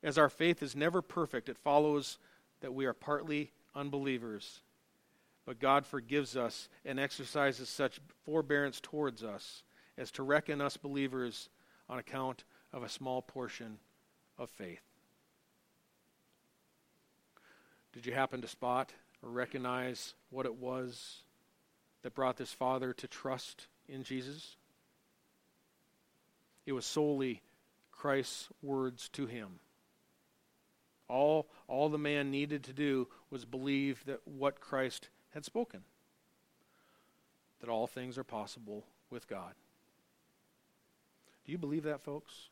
As 0.03 0.17
our 0.17 0.31
faith 0.31 0.63
is 0.63 0.75
never 0.75 1.03
perfect, 1.03 1.51
it 1.51 1.59
follows 1.59 2.17
that 2.63 2.73
we 2.73 2.87
are 2.87 2.95
partly 2.95 3.53
unbelievers. 3.75 4.63
But 5.45 5.61
God 5.61 5.85
forgives 5.85 6.39
us 6.39 6.71
and 6.87 6.99
exercises 6.99 7.69
such 7.69 8.01
forbearance 8.25 8.81
towards 8.81 9.23
us 9.23 9.63
as 9.99 10.11
to 10.13 10.23
reckon 10.23 10.63
us 10.63 10.79
believers 10.79 11.51
on 11.87 11.99
account 11.99 12.45
of 12.73 12.83
a 12.83 12.89
small 12.89 13.21
portion 13.21 13.77
of 14.39 14.49
faith. 14.49 14.81
Did 17.93 18.07
you 18.07 18.15
happen 18.15 18.41
to 18.41 18.49
spot 18.49 18.95
or 19.23 19.29
recognize 19.29 20.15
what 20.31 20.47
it 20.47 20.55
was 20.55 21.25
that 22.03 22.15
brought 22.15 22.37
this 22.37 22.53
father 22.53 22.93
to 22.95 23.09
trust 23.09 23.67
in 23.89 24.03
Jesus? 24.03 24.57
It 26.67 26.73
was 26.73 26.87
solely 26.87 27.43
Christ's 27.91 28.49
words 28.63 29.09
to 29.11 29.27
him. 29.27 29.61
All, 31.09 31.49
all 31.69 31.89
the 31.89 31.99
man 31.99 32.31
needed 32.31 32.65
to 32.65 32.73
do 32.73 33.09
was 33.31 33.45
believe 33.45 34.05
that 34.07 34.21
what 34.25 34.61
Christ 34.61 35.09
had 35.31 35.45
spoken 35.45 35.83
that 37.63 37.71
all 37.71 37.87
things 37.87 38.19
are 38.19 38.25
possible 38.25 38.85
with 39.09 39.29
God. 39.29 39.55
Do 41.47 41.53
you 41.53 41.59
believe 41.59 41.85
that, 41.85 42.03
folks? 42.03 42.49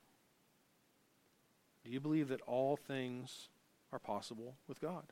Do 1.84 1.90
you 1.90 2.00
believe 2.00 2.28
that 2.28 2.40
all 2.42 2.76
things 2.76 3.48
are 3.92 3.98
possible 3.98 4.54
with 4.68 4.80
God? 4.80 5.02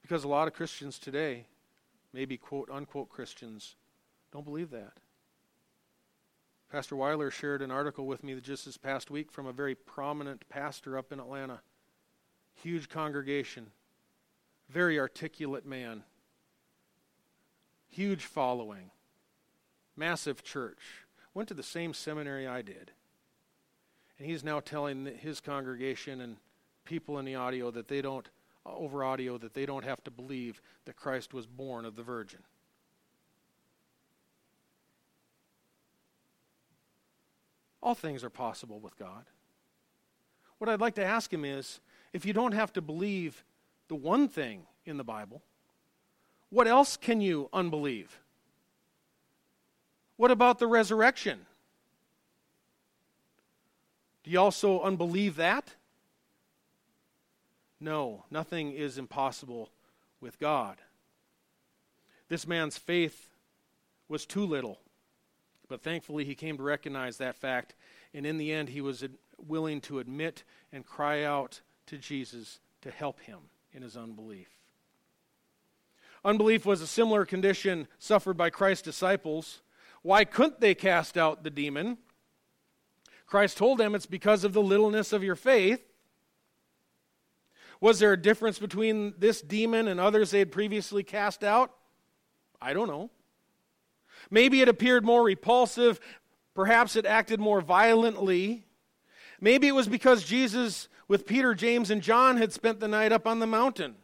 Because 0.00 0.24
a 0.24 0.28
lot 0.28 0.48
of 0.48 0.54
Christians 0.54 0.98
today, 0.98 1.44
maybe 2.12 2.36
quote 2.36 2.68
unquote 2.70 3.08
Christians, 3.08 3.76
don't 4.32 4.44
believe 4.44 4.70
that. 4.70 4.94
Pastor 6.70 6.96
Weiler 6.96 7.30
shared 7.30 7.60
an 7.60 7.70
article 7.70 8.06
with 8.06 8.24
me 8.24 8.34
just 8.40 8.64
this 8.64 8.78
past 8.78 9.10
week 9.10 9.30
from 9.30 9.46
a 9.46 9.52
very 9.52 9.74
prominent 9.74 10.48
pastor 10.48 10.96
up 10.96 11.12
in 11.12 11.20
Atlanta. 11.20 11.60
Huge 12.54 12.88
congregation, 12.88 13.72
very 14.70 14.98
articulate 14.98 15.66
man, 15.66 16.02
huge 17.88 18.24
following, 18.24 18.90
massive 19.96 20.42
church. 20.42 21.04
Went 21.34 21.48
to 21.48 21.54
the 21.54 21.62
same 21.62 21.92
seminary 21.92 22.46
I 22.46 22.62
did. 22.62 22.92
And 24.18 24.26
he's 24.26 24.44
now 24.44 24.60
telling 24.60 25.06
his 25.06 25.40
congregation 25.40 26.20
and 26.20 26.36
people 26.84 27.18
in 27.18 27.24
the 27.24 27.34
audio 27.34 27.70
that 27.70 27.88
they 27.88 28.00
don't 28.00 28.28
over 28.64 29.02
audio 29.04 29.38
that 29.38 29.54
they 29.54 29.66
don't 29.66 29.84
have 29.84 30.02
to 30.04 30.10
believe 30.10 30.60
that 30.84 30.96
Christ 30.96 31.34
was 31.34 31.46
born 31.46 31.84
of 31.84 31.96
the 31.96 32.02
Virgin. 32.02 32.40
All 37.82 37.94
things 37.94 38.22
are 38.22 38.30
possible 38.30 38.78
with 38.78 38.96
God. 38.96 39.24
What 40.58 40.70
I'd 40.70 40.80
like 40.80 40.94
to 40.94 41.04
ask 41.04 41.32
him 41.32 41.44
is 41.44 41.80
if 42.12 42.24
you 42.24 42.32
don't 42.32 42.52
have 42.52 42.72
to 42.74 42.80
believe 42.80 43.44
the 43.88 43.96
one 43.96 44.28
thing 44.28 44.62
in 44.86 44.96
the 44.96 45.04
Bible, 45.04 45.42
what 46.50 46.68
else 46.68 46.96
can 46.96 47.20
you 47.20 47.48
unbelieve? 47.52 48.20
What 50.16 50.30
about 50.30 50.60
the 50.60 50.68
resurrection? 50.68 51.46
Do 54.22 54.30
you 54.30 54.38
also 54.38 54.80
unbelieve 54.82 55.36
that? 55.36 55.74
No, 57.82 58.24
nothing 58.30 58.74
is 58.74 58.96
impossible 58.96 59.68
with 60.20 60.38
God. 60.38 60.76
This 62.28 62.46
man's 62.46 62.78
faith 62.78 63.28
was 64.08 64.24
too 64.24 64.46
little, 64.46 64.78
but 65.68 65.82
thankfully 65.82 66.24
he 66.24 66.36
came 66.36 66.56
to 66.58 66.62
recognize 66.62 67.16
that 67.16 67.34
fact, 67.34 67.74
and 68.14 68.24
in 68.24 68.38
the 68.38 68.52
end, 68.52 68.68
he 68.68 68.80
was 68.80 69.04
willing 69.36 69.80
to 69.80 69.98
admit 69.98 70.44
and 70.72 70.86
cry 70.86 71.24
out 71.24 71.60
to 71.86 71.98
Jesus 71.98 72.60
to 72.82 72.92
help 72.92 73.18
him 73.18 73.38
in 73.72 73.82
his 73.82 73.96
unbelief. 73.96 74.48
Unbelief 76.24 76.64
was 76.64 76.82
a 76.82 76.86
similar 76.86 77.24
condition 77.24 77.88
suffered 77.98 78.36
by 78.36 78.48
Christ's 78.48 78.84
disciples. 78.84 79.60
Why 80.02 80.24
couldn't 80.24 80.60
they 80.60 80.76
cast 80.76 81.18
out 81.18 81.42
the 81.42 81.50
demon? 81.50 81.98
Christ 83.26 83.56
told 83.56 83.78
them 83.78 83.96
it's 83.96 84.06
because 84.06 84.44
of 84.44 84.52
the 84.52 84.62
littleness 84.62 85.12
of 85.12 85.24
your 85.24 85.34
faith. 85.34 85.91
Was 87.82 87.98
there 87.98 88.12
a 88.12 88.16
difference 88.16 88.60
between 88.60 89.12
this 89.18 89.42
demon 89.42 89.88
and 89.88 89.98
others 89.98 90.30
they 90.30 90.38
had 90.38 90.52
previously 90.52 91.02
cast 91.02 91.42
out? 91.42 91.72
I 92.60 92.74
don't 92.74 92.86
know. 92.86 93.10
Maybe 94.30 94.60
it 94.60 94.68
appeared 94.68 95.04
more 95.04 95.24
repulsive. 95.24 95.98
Perhaps 96.54 96.94
it 96.94 97.04
acted 97.04 97.40
more 97.40 97.60
violently. 97.60 98.66
Maybe 99.40 99.66
it 99.66 99.74
was 99.74 99.88
because 99.88 100.22
Jesus, 100.22 100.88
with 101.08 101.26
Peter, 101.26 101.56
James, 101.56 101.90
and 101.90 102.00
John, 102.00 102.36
had 102.36 102.52
spent 102.52 102.78
the 102.78 102.86
night 102.86 103.10
up 103.10 103.26
on 103.26 103.40
the 103.40 103.48
mountain. 103.48 103.96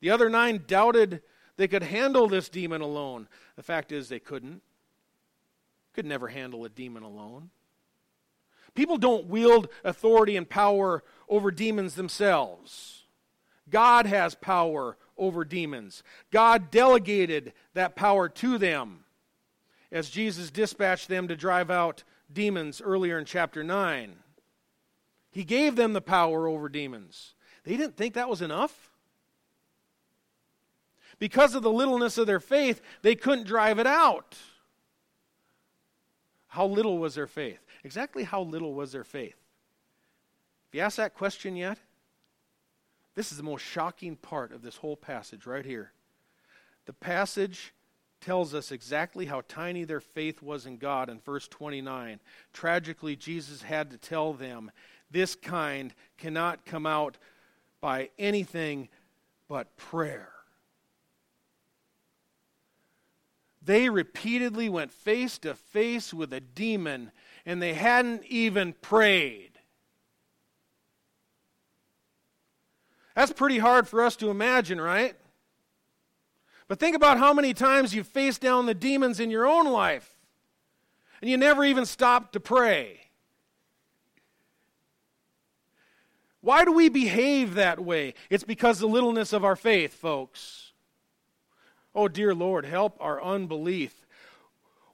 The 0.00 0.10
other 0.10 0.28
nine 0.28 0.64
doubted 0.66 1.22
they 1.58 1.68
could 1.68 1.84
handle 1.84 2.26
this 2.26 2.48
demon 2.48 2.80
alone. 2.80 3.28
The 3.54 3.62
fact 3.62 3.92
is, 3.92 4.08
they 4.08 4.18
couldn't. 4.18 4.62
Could 5.92 6.06
never 6.06 6.26
handle 6.26 6.64
a 6.64 6.68
demon 6.68 7.04
alone. 7.04 7.50
People 8.74 8.96
don't 8.96 9.26
wield 9.26 9.68
authority 9.84 10.36
and 10.36 10.48
power 10.48 11.04
over 11.28 11.50
demons 11.50 11.94
themselves. 11.94 13.04
God 13.70 14.06
has 14.06 14.34
power 14.34 14.96
over 15.16 15.44
demons. 15.44 16.02
God 16.30 16.70
delegated 16.70 17.52
that 17.74 17.96
power 17.96 18.28
to 18.28 18.58
them 18.58 19.04
as 19.90 20.10
Jesus 20.10 20.50
dispatched 20.50 21.08
them 21.08 21.28
to 21.28 21.36
drive 21.36 21.70
out 21.70 22.04
demons 22.32 22.80
earlier 22.80 23.18
in 23.18 23.24
chapter 23.24 23.64
9. 23.64 24.16
He 25.30 25.44
gave 25.44 25.76
them 25.76 25.92
the 25.92 26.00
power 26.00 26.46
over 26.46 26.68
demons. 26.68 27.34
They 27.64 27.76
didn't 27.76 27.96
think 27.96 28.14
that 28.14 28.28
was 28.28 28.42
enough. 28.42 28.90
Because 31.18 31.54
of 31.54 31.62
the 31.62 31.72
littleness 31.72 32.16
of 32.16 32.26
their 32.26 32.40
faith, 32.40 32.80
they 33.02 33.14
couldn't 33.14 33.46
drive 33.46 33.78
it 33.78 33.86
out. 33.86 34.36
How 36.48 36.66
little 36.66 36.98
was 36.98 37.14
their 37.14 37.26
faith? 37.26 37.58
Exactly 37.84 38.24
how 38.24 38.42
little 38.42 38.74
was 38.74 38.92
their 38.92 39.04
faith? 39.04 39.36
Have 40.68 40.74
you 40.74 40.80
asked 40.82 40.98
that 40.98 41.14
question 41.14 41.56
yet? 41.56 41.78
This 43.14 43.32
is 43.32 43.38
the 43.38 43.42
most 43.42 43.62
shocking 43.62 44.16
part 44.16 44.52
of 44.52 44.62
this 44.62 44.76
whole 44.76 44.96
passage 44.96 45.46
right 45.46 45.64
here. 45.64 45.92
The 46.84 46.92
passage 46.92 47.72
tells 48.20 48.54
us 48.54 48.70
exactly 48.70 49.26
how 49.26 49.42
tiny 49.48 49.84
their 49.84 50.00
faith 50.00 50.42
was 50.42 50.66
in 50.66 50.76
God 50.76 51.08
in 51.08 51.20
verse 51.20 51.48
29. 51.48 52.20
Tragically, 52.52 53.16
Jesus 53.16 53.62
had 53.62 53.90
to 53.90 53.96
tell 53.96 54.34
them 54.34 54.70
this 55.10 55.34
kind 55.34 55.94
cannot 56.18 56.66
come 56.66 56.86
out 56.86 57.16
by 57.80 58.10
anything 58.18 58.88
but 59.48 59.76
prayer. 59.76 60.28
They 63.62 63.88
repeatedly 63.88 64.68
went 64.68 64.92
face 64.92 65.38
to 65.38 65.54
face 65.54 66.12
with 66.12 66.32
a 66.32 66.40
demon 66.40 67.10
and 67.46 67.62
they 67.62 67.74
hadn't 67.74 68.24
even 68.26 68.74
prayed. 68.74 69.47
That's 73.18 73.32
pretty 73.32 73.58
hard 73.58 73.88
for 73.88 74.00
us 74.00 74.14
to 74.18 74.30
imagine, 74.30 74.80
right? 74.80 75.16
But 76.68 76.78
think 76.78 76.94
about 76.94 77.18
how 77.18 77.34
many 77.34 77.52
times 77.52 77.92
you've 77.92 78.06
faced 78.06 78.40
down 78.40 78.66
the 78.66 78.74
demons 78.74 79.18
in 79.18 79.28
your 79.28 79.44
own 79.44 79.66
life 79.66 80.20
and 81.20 81.28
you 81.28 81.36
never 81.36 81.64
even 81.64 81.84
stopped 81.84 82.34
to 82.34 82.38
pray. 82.38 83.00
Why 86.42 86.64
do 86.64 86.70
we 86.70 86.88
behave 86.88 87.54
that 87.54 87.80
way? 87.80 88.14
It's 88.30 88.44
because 88.44 88.78
the 88.78 88.86
littleness 88.86 89.32
of 89.32 89.44
our 89.44 89.56
faith, 89.56 89.94
folks. 89.94 90.70
Oh, 91.96 92.06
dear 92.06 92.36
Lord, 92.36 92.66
help 92.66 92.96
our 93.00 93.20
unbelief. 93.20 94.06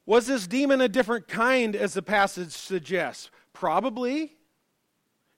Was 0.07 0.29
this 0.29 0.47
demon 0.47 0.81
a 0.81 0.89
different 0.89 1.29
kind, 1.29 1.77
as 1.77 1.93
the 1.93 2.01
passage 2.01 2.53
suggests? 2.53 3.31
Probably. 3.53 4.33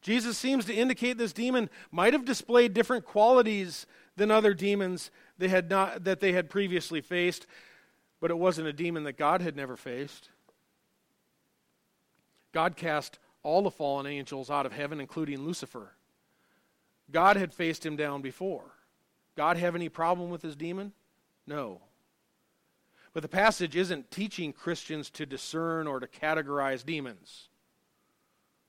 Jesus 0.07 0.39
seems 0.39 0.67
to 0.67 0.73
indicate 0.73 1.19
this 1.19 1.33
demon 1.33 1.69
might 1.91 2.13
have 2.13 2.25
displayed 2.25 2.75
different 2.75 3.05
qualities 3.05 3.87
than 4.15 4.31
other 4.31 4.55
demons 4.55 5.11
they 5.37 5.49
had 5.49 5.69
not, 5.69 6.05
that 6.05 6.21
they 6.21 6.31
had 6.31 6.49
previously 6.49 7.01
faced, 7.01 7.45
but 8.21 8.31
it 8.31 8.39
wasn't 8.39 8.69
a 8.69 8.73
demon 8.73 9.03
that 9.03 9.19
God 9.19 9.43
had 9.43 9.57
never 9.57 9.77
faced. 9.77 10.29
God 12.53 12.77
cast 12.77 13.19
all 13.43 13.63
the 13.63 13.71
fallen 13.73 14.07
angels 14.07 14.49
out 14.49 14.65
of 14.65 14.71
heaven, 14.71 15.01
including 15.01 15.45
Lucifer. 15.45 15.91
God 17.11 17.37
had 17.37 17.53
faced 17.53 17.85
him 17.85 17.97
down 17.97 18.23
before. 18.23 18.77
God 19.37 19.57
have 19.57 19.75
any 19.75 19.89
problem 19.89 20.31
with 20.31 20.41
his 20.41 20.55
demon? 20.55 20.93
No. 21.49 21.81
But 23.13 23.25
the 23.25 23.29
passage 23.29 23.75
isn't 23.75 24.13
teaching 24.13 24.53
Christians 24.53 25.11
to 25.11 25.27
discern 25.27 25.89
or 25.89 25.99
to 25.99 26.07
categorize 26.07 26.87
demons. 26.87 27.49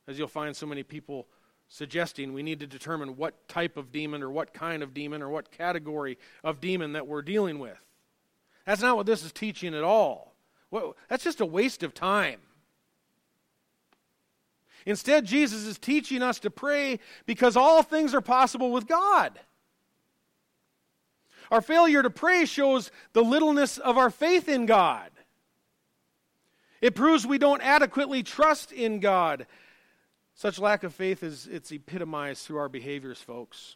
As 0.08 0.18
you'll 0.18 0.28
find 0.28 0.56
so 0.56 0.66
many 0.66 0.84
people 0.84 1.28
suggesting, 1.68 2.34
we 2.34 2.44
need 2.44 2.62
to 2.62 2.68
determine 2.68 3.18
what 3.18 3.48
type 3.48 3.76
of 3.76 3.92
demon 3.92 4.24
or 4.24 4.30
what 4.30 4.54
kind 4.54 4.82
of 4.82 4.94
demon 4.94 5.22
or 5.22 5.30
what 5.30 5.52
category 5.52 6.18
of 6.44 6.62
demon 6.62 6.94
that 6.94 7.08
we're 7.08 7.22
dealing 7.22 7.60
with. 7.60 7.78
That's 8.66 8.82
not 8.82 8.96
what 8.96 9.06
this 9.06 9.24
is 9.24 9.32
teaching 9.32 9.76
at 9.76 9.84
all. 9.84 10.34
That's 11.10 11.24
just 11.24 11.42
a 11.42 11.46
waste 11.46 11.84
of 11.84 11.94
time. 11.94 12.40
Instead, 14.86 15.26
Jesus 15.26 15.66
is 15.66 15.78
teaching 15.78 16.22
us 16.22 16.40
to 16.40 16.50
pray 16.50 17.00
because 17.26 17.58
all 17.58 17.84
things 17.84 18.14
are 18.14 18.22
possible 18.22 18.72
with 18.72 18.88
God. 18.88 19.38
Our 21.52 21.62
failure 21.62 22.02
to 22.04 22.10
pray 22.10 22.46
shows 22.46 22.92
the 23.12 23.24
littleness 23.24 23.78
of 23.78 23.98
our 23.98 24.10
faith 24.10 24.48
in 24.48 24.66
God. 24.66 25.12
It 26.80 26.96
proves 26.96 27.26
we 27.26 27.38
don't 27.38 27.62
adequately 27.62 28.24
trust 28.24 28.72
in 28.72 29.00
God. 29.00 29.46
Such 30.38 30.60
lack 30.60 30.84
of 30.84 30.94
faith 30.94 31.24
is 31.24 31.48
it's 31.48 31.72
epitomized 31.72 32.46
through 32.46 32.60
our 32.60 32.70
behaviors, 32.70 33.20
folks. 33.20 33.76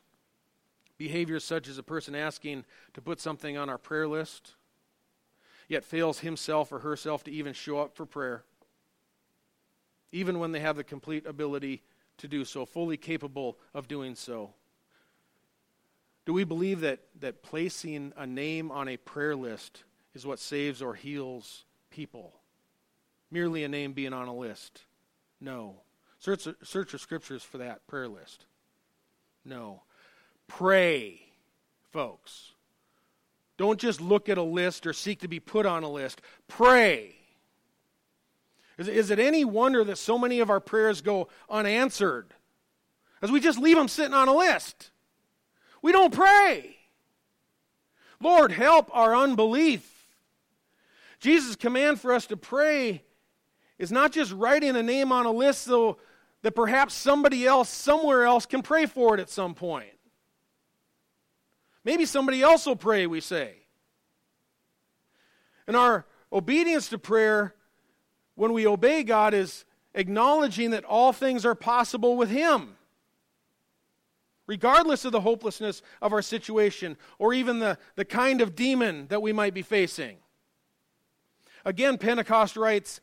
Behaviors 1.00 1.44
such 1.44 1.68
as 1.68 1.80
a 1.80 1.84
person 1.84 2.14
asking 2.14 2.66
to 2.94 3.02
put 3.02 3.20
something 3.20 3.58
on 3.58 3.68
our 3.68 3.80
prayer 3.80 4.08
list, 4.08 4.54
yet 5.68 5.84
fails 5.84 6.20
himself 6.20 6.72
or 6.72 6.78
herself 6.78 7.24
to 7.24 7.32
even 7.32 7.54
show 7.54 7.80
up 7.80 7.96
for 7.96 8.06
prayer, 8.06 8.44
even 10.12 10.38
when 10.38 10.52
they 10.52 10.60
have 10.60 10.76
the 10.76 10.84
complete 10.84 11.26
ability 11.26 11.82
to 12.20 12.28
do 12.28 12.46
so, 12.46 12.68
fully 12.68 12.96
capable 12.96 13.58
of 13.74 13.88
doing 13.88 14.14
so. 14.14 14.54
Do 16.28 16.34
we 16.34 16.44
believe 16.44 16.82
that, 16.82 17.00
that 17.22 17.42
placing 17.42 18.14
a 18.16 18.28
name 18.28 18.70
on 18.70 18.88
a 18.88 18.98
prayer 18.98 19.36
list 19.36 19.84
is 20.14 20.28
what 20.28 20.38
saves 20.38 20.80
or 20.80 20.94
heals 20.94 21.66
people? 21.90 22.34
Merely 23.32 23.64
a 23.64 23.68
name 23.68 23.94
being 23.94 24.14
on 24.14 24.28
a 24.28 24.36
list? 24.36 24.84
No. 25.40 25.78
Search, 26.22 26.48
search 26.64 26.92
the 26.92 27.00
scriptures 27.00 27.42
for 27.42 27.58
that 27.58 27.86
prayer 27.88 28.08
list. 28.08 28.46
No. 29.44 29.82
Pray, 30.48 31.20
folks. 31.92 32.52
Don't 33.58 33.80
just 33.80 34.00
look 34.00 34.30
at 34.30 34.38
a 34.38 34.44
list 34.44 34.86
or 34.86 34.94
seek 34.94 35.22
to 35.22 35.28
be 35.28 35.40
put 35.40 35.66
on 35.66 35.84
a 35.84 35.90
list. 35.90 36.22
Pray. 36.48 37.16
Is, 38.78 38.88
is 38.88 39.10
it 39.10 39.18
any 39.18 39.44
wonder 39.44 39.84
that 39.84 39.98
so 39.98 40.20
many 40.20 40.40
of 40.40 40.52
our 40.52 40.60
prayers 40.60 41.02
go 41.02 41.28
unanswered? 41.50 42.34
As 43.24 43.32
we 43.32 43.40
just 43.40 43.60
leave 43.60 43.76
them 43.78 43.88
sitting 43.88 44.14
on 44.14 44.28
a 44.28 44.36
list. 44.36 44.92
We 45.82 45.92
don't 45.92 46.14
pray. 46.14 46.78
Lord, 48.20 48.52
help 48.52 48.96
our 48.96 49.16
unbelief. 49.16 49.88
Jesus' 51.20 51.56
command 51.56 52.00
for 52.00 52.14
us 52.14 52.28
to 52.28 52.38
pray 52.38 53.02
is 53.80 53.92
not 53.92 54.12
just 54.12 54.32
writing 54.32 54.76
a 54.76 54.84
name 54.84 55.12
on 55.12 55.26
a 55.26 55.32
list 55.32 55.64
so 55.64 55.98
that 56.42 56.56
perhaps 56.56 56.94
somebody 56.94 57.46
else, 57.46 57.70
somewhere 57.70 58.26
else, 58.26 58.46
can 58.46 58.62
pray 58.62 58.86
for 58.86 59.14
it 59.14 59.20
at 59.20 59.30
some 59.30 59.54
point. 59.54 59.90
Maybe 61.84 62.06
somebody 62.06 62.42
else 62.42 62.66
will 62.66 62.76
pray, 62.76 63.08
we 63.08 63.22
say. 63.22 63.56
And 65.68 65.76
our 65.76 66.06
obedience 66.32 66.90
to 66.90 66.98
prayer, 66.98 67.56
when 68.36 68.54
we 68.54 68.68
obey 68.68 69.04
God, 69.04 69.34
is 69.34 69.66
acknowledging 69.94 70.72
that 70.72 70.84
all 70.84 71.14
things 71.14 71.46
are 71.46 71.56
possible 71.56 72.16
with 72.16 72.30
Him 72.30 72.76
regardless 74.52 75.06
of 75.06 75.14
the 75.14 75.22
hopelessness 75.22 75.82
of 76.02 76.12
our 76.12 76.22
situation 76.22 76.98
or 77.20 77.34
even 77.34 77.60
the, 77.60 77.78
the 77.96 78.04
kind 78.04 78.42
of 78.42 78.54
demon 78.54 79.08
that 79.08 79.22
we 79.22 79.32
might 79.32 79.54
be 79.54 79.62
facing. 79.62 80.18
Again, 81.64 81.98
Pentecost 81.98 82.58
writes 82.58 83.00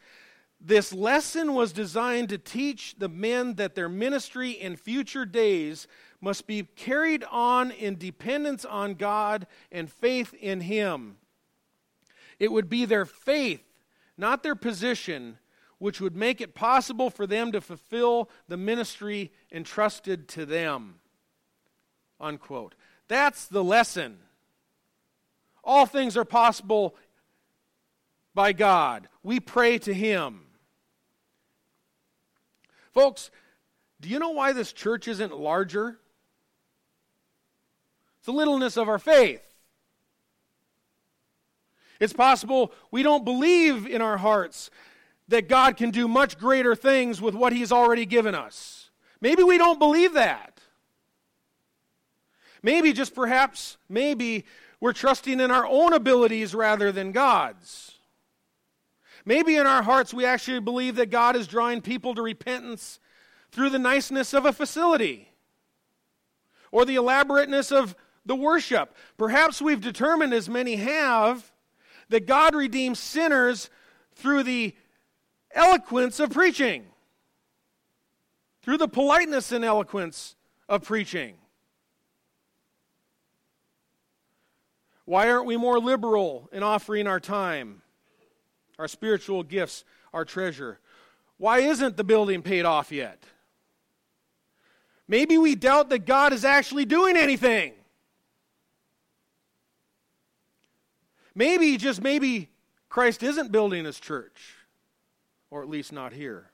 This 0.61 0.93
lesson 0.93 1.55
was 1.55 1.73
designed 1.73 2.31
to 2.31 2.39
teach 2.39 2.97
the 2.99 3.09
men 3.09 3.55
that 3.55 3.75
their 3.75 3.89
ministry 3.89 4.51
in 4.51 4.77
future 4.77 5.25
days 5.25 5.87
must 6.21 6.47
be 6.47 6.65
carried 6.65 7.23
on 7.31 7.71
in 7.71 7.97
dependence 7.97 8.65
on 8.65 8.95
God 8.95 9.47
and 9.71 9.91
faith 9.91 10.35
in 10.35 10.63
Him. 10.63 11.17
It 12.41 12.51
would 12.51 12.69
be 12.69 12.85
their 12.85 13.05
faith, 13.05 13.63
not 14.17 14.43
their 14.43 14.57
position, 14.57 15.39
which 15.79 16.01
would 16.01 16.17
make 16.17 16.41
it 16.41 16.57
possible 16.57 17.09
for 17.09 17.25
them 17.25 17.53
to 17.53 17.61
fulfill 17.61 18.29
the 18.49 18.57
ministry 18.57 19.31
entrusted 19.53 20.27
to 20.29 20.45
them. 20.45 20.97
Unquote. 22.21 22.75
That's 23.07 23.47
the 23.47 23.63
lesson. 23.63 24.19
All 25.63 25.87
things 25.87 26.17
are 26.17 26.25
possible 26.25 26.97
by 28.35 28.53
God. 28.53 29.09
We 29.23 29.39
pray 29.39 29.79
to 29.79 29.95
Him. 29.95 30.48
Folks, 32.99 33.31
do 34.01 34.09
you 34.09 34.19
know 34.19 34.31
why 34.31 34.53
this 34.53 34.73
church 34.73 35.07
isn't 35.07 35.33
larger? 35.33 36.01
It's 38.17 38.27
the 38.27 38.33
littleness 38.33 38.77
of 38.77 38.89
our 38.89 38.99
faith. 38.99 39.55
It's 42.01 42.13
possible 42.13 42.73
we 42.91 43.05
don't 43.05 43.25
believe 43.25 43.87
in 43.87 44.03
our 44.03 44.17
hearts 44.17 44.73
that 45.29 45.49
God 45.49 45.77
can 45.77 45.93
do 45.93 46.09
much 46.09 46.41
greater 46.41 46.75
things 46.75 47.23
with 47.23 47.37
what 47.37 47.53
He's 47.53 47.71
already 47.71 48.05
given 48.05 48.35
us. 48.35 48.91
Maybe 49.21 49.45
we 49.45 49.59
don't 49.59 49.79
believe 49.79 50.15
that. 50.15 50.61
Maybe, 52.65 52.93
just 52.93 53.15
perhaps, 53.15 53.77
maybe 53.89 54.45
we're 54.81 54.93
trusting 54.93 55.39
in 55.39 55.53
our 55.53 55.69
own 55.69 55.93
abilities 55.93 56.53
rather 56.53 56.91
than 56.91 57.13
God's. 57.13 57.98
Maybe 59.29 59.57
in 59.57 59.67
our 59.67 59.83
hearts 59.83 60.15
we 60.15 60.25
actually 60.25 60.61
believe 60.61 60.97
that 60.97 61.11
God 61.11 61.37
is 61.37 61.47
drawing 61.47 61.83
people 61.83 62.15
to 62.15 62.23
repentance 62.23 62.99
through 63.53 63.69
the 63.69 63.79
niceness 63.79 64.33
of 64.33 64.47
a 64.47 64.55
facility 64.55 65.29
or 66.73 66.87
the 66.87 66.95
elaborateness 66.95 67.71
of 67.71 67.95
the 68.25 68.35
worship. 68.35 68.97
Perhaps 69.19 69.61
we've 69.61 69.83
determined, 69.83 70.33
as 70.33 70.49
many 70.49 70.77
have, 70.77 71.53
that 72.09 72.25
God 72.25 72.55
redeems 72.55 72.99
sinners 72.99 73.69
through 74.15 74.45
the 74.45 74.75
eloquence 75.53 76.21
of 76.21 76.31
preaching, 76.31 76.87
through 78.63 78.79
the 78.79 78.89
politeness 78.89 79.53
and 79.53 79.63
eloquence 79.63 80.37
of 80.71 80.85
preaching. 80.85 81.35
Why 85.05 85.29
aren't 85.29 85.45
we 85.45 85.59
more 85.59 85.79
liberal 85.79 86.49
in 86.51 86.63
offering 86.63 87.07
our 87.07 87.21
time, 87.21 87.83
our 88.79 88.89
spiritual 88.89 89.43
gifts, 89.43 89.85
our 90.13 90.25
treasure? 90.25 90.79
Why 91.37 91.59
isn't 91.61 91.97
the 91.97 92.05
building 92.05 92.43
paid 92.43 92.65
off 92.65 92.93
yet? 92.93 93.23
Maybe 95.07 95.39
we 95.39 95.55
doubt 95.55 95.89
that 95.89 96.05
God 96.05 96.33
is 96.33 96.45
actually 96.45 96.85
doing 96.85 97.17
anything. 97.17 97.73
Maybe, 101.35 101.77
just 101.77 102.03
maybe, 102.03 102.51
Christ 102.89 103.23
isn't 103.23 103.53
building 103.53 103.85
his 103.85 104.01
church, 104.01 104.57
or 105.51 105.63
at 105.63 105.69
least 105.69 105.93
not 105.93 106.13
here. 106.13 106.51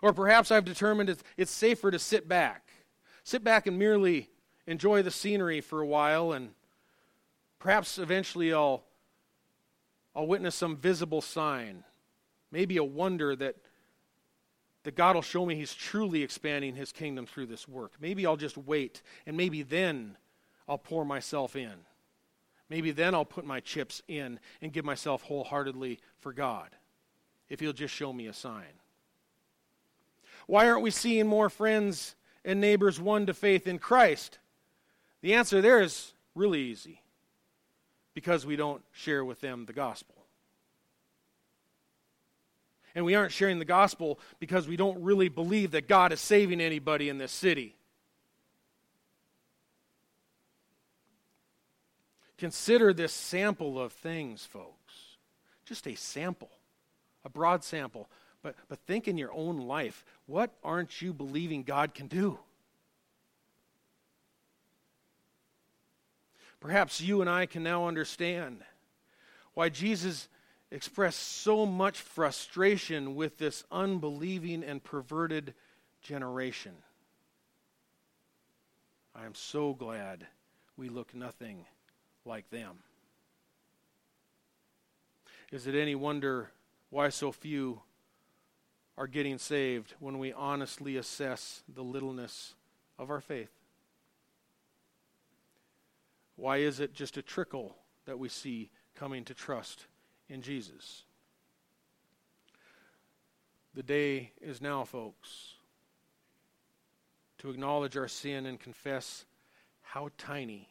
Or 0.00 0.12
perhaps 0.12 0.50
I've 0.50 0.64
determined 0.64 1.10
it's, 1.10 1.22
it's 1.36 1.50
safer 1.50 1.90
to 1.90 1.98
sit 1.98 2.28
back. 2.28 2.68
Sit 3.24 3.44
back 3.44 3.66
and 3.66 3.78
merely 3.78 4.30
enjoy 4.66 5.02
the 5.02 5.10
scenery 5.10 5.60
for 5.60 5.80
a 5.80 5.86
while, 5.86 6.32
and 6.32 6.50
perhaps 7.58 7.98
eventually 7.98 8.52
I'll, 8.52 8.84
I'll 10.14 10.26
witness 10.26 10.54
some 10.54 10.76
visible 10.76 11.20
sign. 11.20 11.84
Maybe 12.50 12.76
a 12.76 12.84
wonder 12.84 13.34
that 13.36 13.56
that 14.84 14.96
God 14.96 15.14
will 15.14 15.22
show 15.22 15.46
me 15.46 15.54
He's 15.54 15.74
truly 15.74 16.22
expanding 16.22 16.74
His 16.74 16.92
kingdom 16.92 17.26
through 17.26 17.46
this 17.46 17.68
work. 17.68 17.92
Maybe 18.00 18.26
I'll 18.26 18.36
just 18.36 18.56
wait, 18.56 19.02
and 19.26 19.36
maybe 19.36 19.62
then 19.62 20.16
I'll 20.68 20.78
pour 20.78 21.04
myself 21.04 21.56
in. 21.56 21.72
Maybe 22.68 22.90
then 22.90 23.14
I'll 23.14 23.24
put 23.24 23.44
my 23.44 23.60
chips 23.60 24.02
in 24.08 24.40
and 24.60 24.72
give 24.72 24.84
myself 24.84 25.22
wholeheartedly 25.22 26.00
for 26.18 26.32
God, 26.32 26.70
if 27.48 27.60
He'll 27.60 27.72
just 27.72 27.94
show 27.94 28.12
me 28.12 28.26
a 28.26 28.32
sign. 28.32 28.80
Why 30.46 30.68
aren't 30.68 30.82
we 30.82 30.90
seeing 30.90 31.26
more 31.26 31.48
friends 31.48 32.16
and 32.44 32.60
neighbors 32.60 33.00
won 33.00 33.26
to 33.26 33.34
faith 33.34 33.68
in 33.68 33.78
Christ? 33.78 34.38
The 35.20 35.34
answer 35.34 35.60
there 35.60 35.80
is 35.80 36.14
really 36.34 36.60
easy 36.60 37.02
because 38.14 38.44
we 38.44 38.56
don't 38.56 38.82
share 38.92 39.24
with 39.24 39.40
them 39.40 39.66
the 39.66 39.72
gospel. 39.72 40.14
And 42.94 43.04
we 43.04 43.14
aren't 43.14 43.32
sharing 43.32 43.58
the 43.58 43.64
gospel 43.64 44.18
because 44.38 44.68
we 44.68 44.76
don't 44.76 45.02
really 45.02 45.28
believe 45.28 45.70
that 45.70 45.88
God 45.88 46.12
is 46.12 46.20
saving 46.20 46.60
anybody 46.60 47.08
in 47.08 47.18
this 47.18 47.32
city. 47.32 47.74
Consider 52.36 52.92
this 52.92 53.12
sample 53.12 53.80
of 53.80 53.92
things, 53.92 54.44
folks. 54.44 55.16
Just 55.64 55.86
a 55.86 55.94
sample, 55.94 56.50
a 57.24 57.30
broad 57.30 57.64
sample. 57.64 58.10
But, 58.42 58.56
but 58.68 58.80
think 58.80 59.06
in 59.06 59.16
your 59.16 59.32
own 59.32 59.58
life 59.58 60.04
what 60.26 60.50
aren't 60.64 61.00
you 61.00 61.12
believing 61.12 61.62
God 61.62 61.94
can 61.94 62.08
do? 62.08 62.38
Perhaps 66.62 67.00
you 67.00 67.20
and 67.20 67.28
I 67.28 67.46
can 67.46 67.64
now 67.64 67.88
understand 67.88 68.60
why 69.54 69.68
Jesus 69.68 70.28
expressed 70.70 71.18
so 71.18 71.66
much 71.66 71.98
frustration 71.98 73.16
with 73.16 73.36
this 73.36 73.64
unbelieving 73.72 74.62
and 74.62 74.82
perverted 74.82 75.54
generation. 76.02 76.74
I 79.12 79.26
am 79.26 79.34
so 79.34 79.74
glad 79.74 80.28
we 80.76 80.88
look 80.88 81.12
nothing 81.16 81.66
like 82.24 82.48
them. 82.50 82.78
Is 85.50 85.66
it 85.66 85.74
any 85.74 85.96
wonder 85.96 86.52
why 86.90 87.08
so 87.08 87.32
few 87.32 87.82
are 88.96 89.08
getting 89.08 89.36
saved 89.36 89.94
when 89.98 90.20
we 90.20 90.32
honestly 90.32 90.96
assess 90.96 91.64
the 91.68 91.82
littleness 91.82 92.54
of 93.00 93.10
our 93.10 93.20
faith? 93.20 93.50
Why 96.42 96.56
is 96.56 96.80
it 96.80 96.92
just 96.92 97.16
a 97.16 97.22
trickle 97.22 97.76
that 98.04 98.18
we 98.18 98.28
see 98.28 98.72
coming 98.96 99.24
to 99.26 99.32
trust 99.32 99.86
in 100.28 100.42
Jesus. 100.42 101.04
The 103.74 103.84
day 103.84 104.32
is 104.40 104.60
now, 104.60 104.82
folks, 104.82 105.54
to 107.38 107.50
acknowledge 107.50 107.96
our 107.96 108.08
sin 108.08 108.46
and 108.46 108.58
confess 108.58 109.24
how 109.82 110.10
tiny 110.18 110.68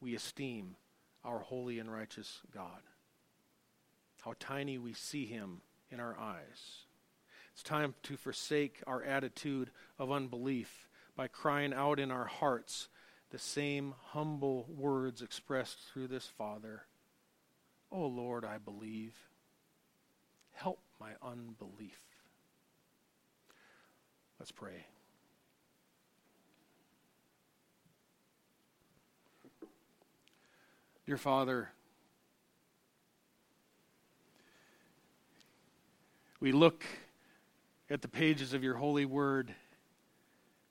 we 0.00 0.16
esteem 0.16 0.74
our 1.24 1.38
holy 1.38 1.78
and 1.78 1.92
righteous 1.92 2.40
God, 2.52 2.82
how 4.22 4.34
tiny 4.40 4.78
we 4.78 4.94
see 4.94 5.26
him 5.26 5.60
in 5.92 6.00
our 6.00 6.18
eyes. 6.18 6.86
It's 7.52 7.62
time 7.62 7.94
to 8.02 8.16
forsake 8.16 8.82
our 8.84 9.04
attitude 9.04 9.70
of 9.96 10.10
unbelief 10.10 10.88
by 11.14 11.28
crying 11.28 11.72
out 11.72 12.00
in 12.00 12.10
our 12.10 12.26
hearts 12.26 12.88
the 13.30 13.38
same 13.38 13.94
humble 14.12 14.66
words 14.76 15.22
expressed 15.22 15.78
through 15.92 16.08
this 16.08 16.26
Father 16.26 16.82
Oh 17.90 18.06
Lord, 18.06 18.44
I 18.44 18.58
believe. 18.58 19.14
Help 20.52 20.78
my 21.00 21.12
unbelief. 21.22 21.98
Let's 24.38 24.52
pray. 24.52 24.84
Dear 31.06 31.16
Father, 31.16 31.70
we 36.40 36.52
look 36.52 36.84
at 37.88 38.02
the 38.02 38.08
pages 38.08 38.52
of 38.52 38.62
your 38.62 38.74
holy 38.74 39.06
word, 39.06 39.54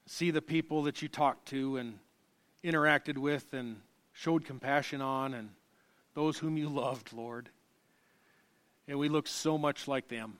see 0.05 0.29
the 0.29 0.41
people 0.41 0.83
that 0.83 1.01
you 1.01 1.07
talked 1.07 1.47
to 1.47 1.77
and 1.77 1.97
interacted 2.67 3.17
with 3.17 3.53
and 3.53 3.77
showed 4.13 4.45
compassion 4.45 5.01
on 5.01 5.33
and 5.33 5.49
those 6.13 6.37
whom 6.37 6.57
you 6.57 6.69
loved, 6.69 7.13
Lord. 7.13 7.49
And 8.87 8.99
we 8.99 9.09
look 9.09 9.27
so 9.27 9.57
much 9.57 9.87
like 9.87 10.07
them. 10.07 10.37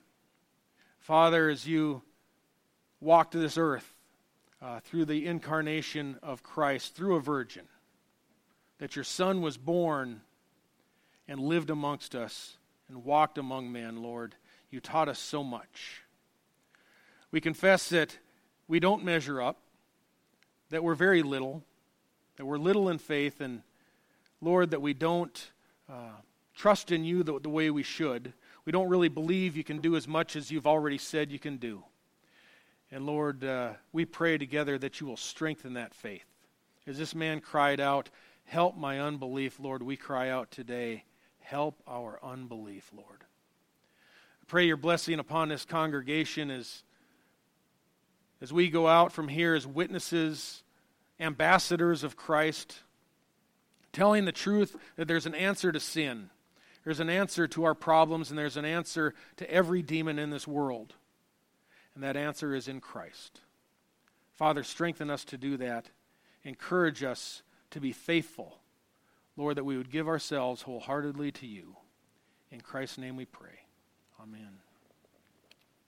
Father, 1.00 1.50
as 1.50 1.66
you 1.66 2.02
walked 3.00 3.34
this 3.34 3.58
earth 3.58 3.94
uh, 4.62 4.80
through 4.82 5.06
the 5.06 5.26
incarnation 5.26 6.18
of 6.22 6.44
Christ, 6.44 6.96
through 6.96 7.16
a 7.16 7.22
virgin, 7.22 7.64
that 8.80 8.96
your 8.96 9.06
Son 9.06 9.42
was 9.42 9.58
born 9.58 10.22
and 11.28 11.40
lived 11.40 11.70
amongst 11.70 12.16
us 12.16 12.58
and 12.90 13.04
walked 13.04 13.38
among 13.38 13.72
men, 13.72 14.02
Lord, 14.02 14.36
you 14.70 14.80
taught 14.80 15.10
us 15.10 15.20
so 15.20 15.44
much. 15.44 16.04
We 17.32 17.42
confess 17.42 17.90
that 17.90 18.18
we 18.68 18.80
don't 18.80 19.04
measure 19.04 19.42
up, 19.42 19.58
that 20.70 20.84
we're 20.84 20.96
very 20.96 21.24
little, 21.24 21.64
that 22.38 22.46
we're 22.46 22.58
little 22.58 22.90
in 22.90 23.00
faith, 23.00 23.42
and 23.42 23.62
Lord, 24.42 24.72
that 24.72 24.82
we 24.82 24.94
don't 24.94 25.52
uh, 25.90 26.12
trust 26.56 26.92
in 26.92 27.04
you 27.04 27.24
the, 27.24 27.40
the 27.40 27.50
way 27.50 27.70
we 27.70 27.84
should. 27.84 28.34
We 28.64 28.72
don't 28.72 28.90
really 28.90 29.10
believe 29.10 29.58
you 29.58 29.64
can 29.64 29.80
do 29.80 29.96
as 29.96 30.08
much 30.08 30.36
as 30.36 30.52
you've 30.52 30.68
already 30.68 30.98
said 30.98 31.32
you 31.32 31.40
can 31.40 31.58
do. 31.58 31.84
And 32.92 33.06
Lord, 33.06 33.44
uh, 33.44 33.74
we 33.92 34.06
pray 34.06 34.38
together 34.38 34.78
that 34.78 35.02
you 35.02 35.08
will 35.08 35.18
strengthen 35.18 35.74
that 35.74 35.94
faith. 35.94 36.26
As 36.86 36.98
this 36.98 37.14
man 37.14 37.42
cried 37.42 37.80
out, 37.80 38.10
Help 38.46 38.78
my 38.78 39.02
unbelief, 39.02 39.60
Lord, 39.60 39.84
we 39.84 39.98
cry 39.98 40.30
out 40.30 40.52
today, 40.52 41.04
Help 41.40 41.82
our 41.86 42.20
unbelief, 42.24 42.92
Lord. 42.96 43.24
I 44.42 44.46
pray 44.48 44.66
your 44.66 44.78
blessing 44.78 45.20
upon 45.20 45.50
this 45.50 45.66
congregation 45.66 46.50
as, 46.50 46.84
as 48.42 48.54
we 48.54 48.70
go 48.70 48.88
out 48.88 49.12
from 49.12 49.28
here 49.28 49.54
as 49.54 49.68
witnesses, 49.68 50.64
ambassadors 51.20 52.04
of 52.04 52.16
Christ, 52.16 52.80
telling 53.92 54.26
the 54.26 54.32
truth 54.32 54.76
that 54.96 55.08
there's 55.08 55.26
an 55.26 55.36
answer 55.36 55.72
to 55.72 55.80
sin, 55.80 56.30
there's 56.84 57.00
an 57.00 57.10
answer 57.10 57.48
to 57.50 57.66
our 57.66 57.74
problems, 57.74 58.30
and 58.30 58.40
there's 58.40 58.56
an 58.56 58.64
answer 58.64 59.14
to 59.38 59.52
every 59.52 59.82
demon 59.82 60.18
in 60.20 60.30
this 60.30 60.48
world. 60.48 60.94
And 61.94 62.04
that 62.04 62.16
answer 62.16 62.56
is 62.56 62.68
in 62.68 62.80
Christ. 62.80 63.42
Father, 64.36 64.64
strengthen 64.64 65.10
us 65.10 65.26
to 65.26 65.38
do 65.38 65.58
that. 65.58 65.88
Encourage 66.44 67.04
us 67.04 67.42
to 67.72 67.82
be 67.82 67.92
faithful. 67.92 68.60
Lord, 69.36 69.58
that 69.58 69.66
we 69.66 69.78
would 69.78 69.92
give 69.92 70.08
ourselves 70.08 70.62
wholeheartedly 70.62 71.32
to 71.34 71.48
you. 71.48 71.76
In 72.52 72.62
Christ's 72.62 73.00
name 73.00 73.18
we 73.18 73.26
pray. 73.26 73.60
Amen. 74.22 74.60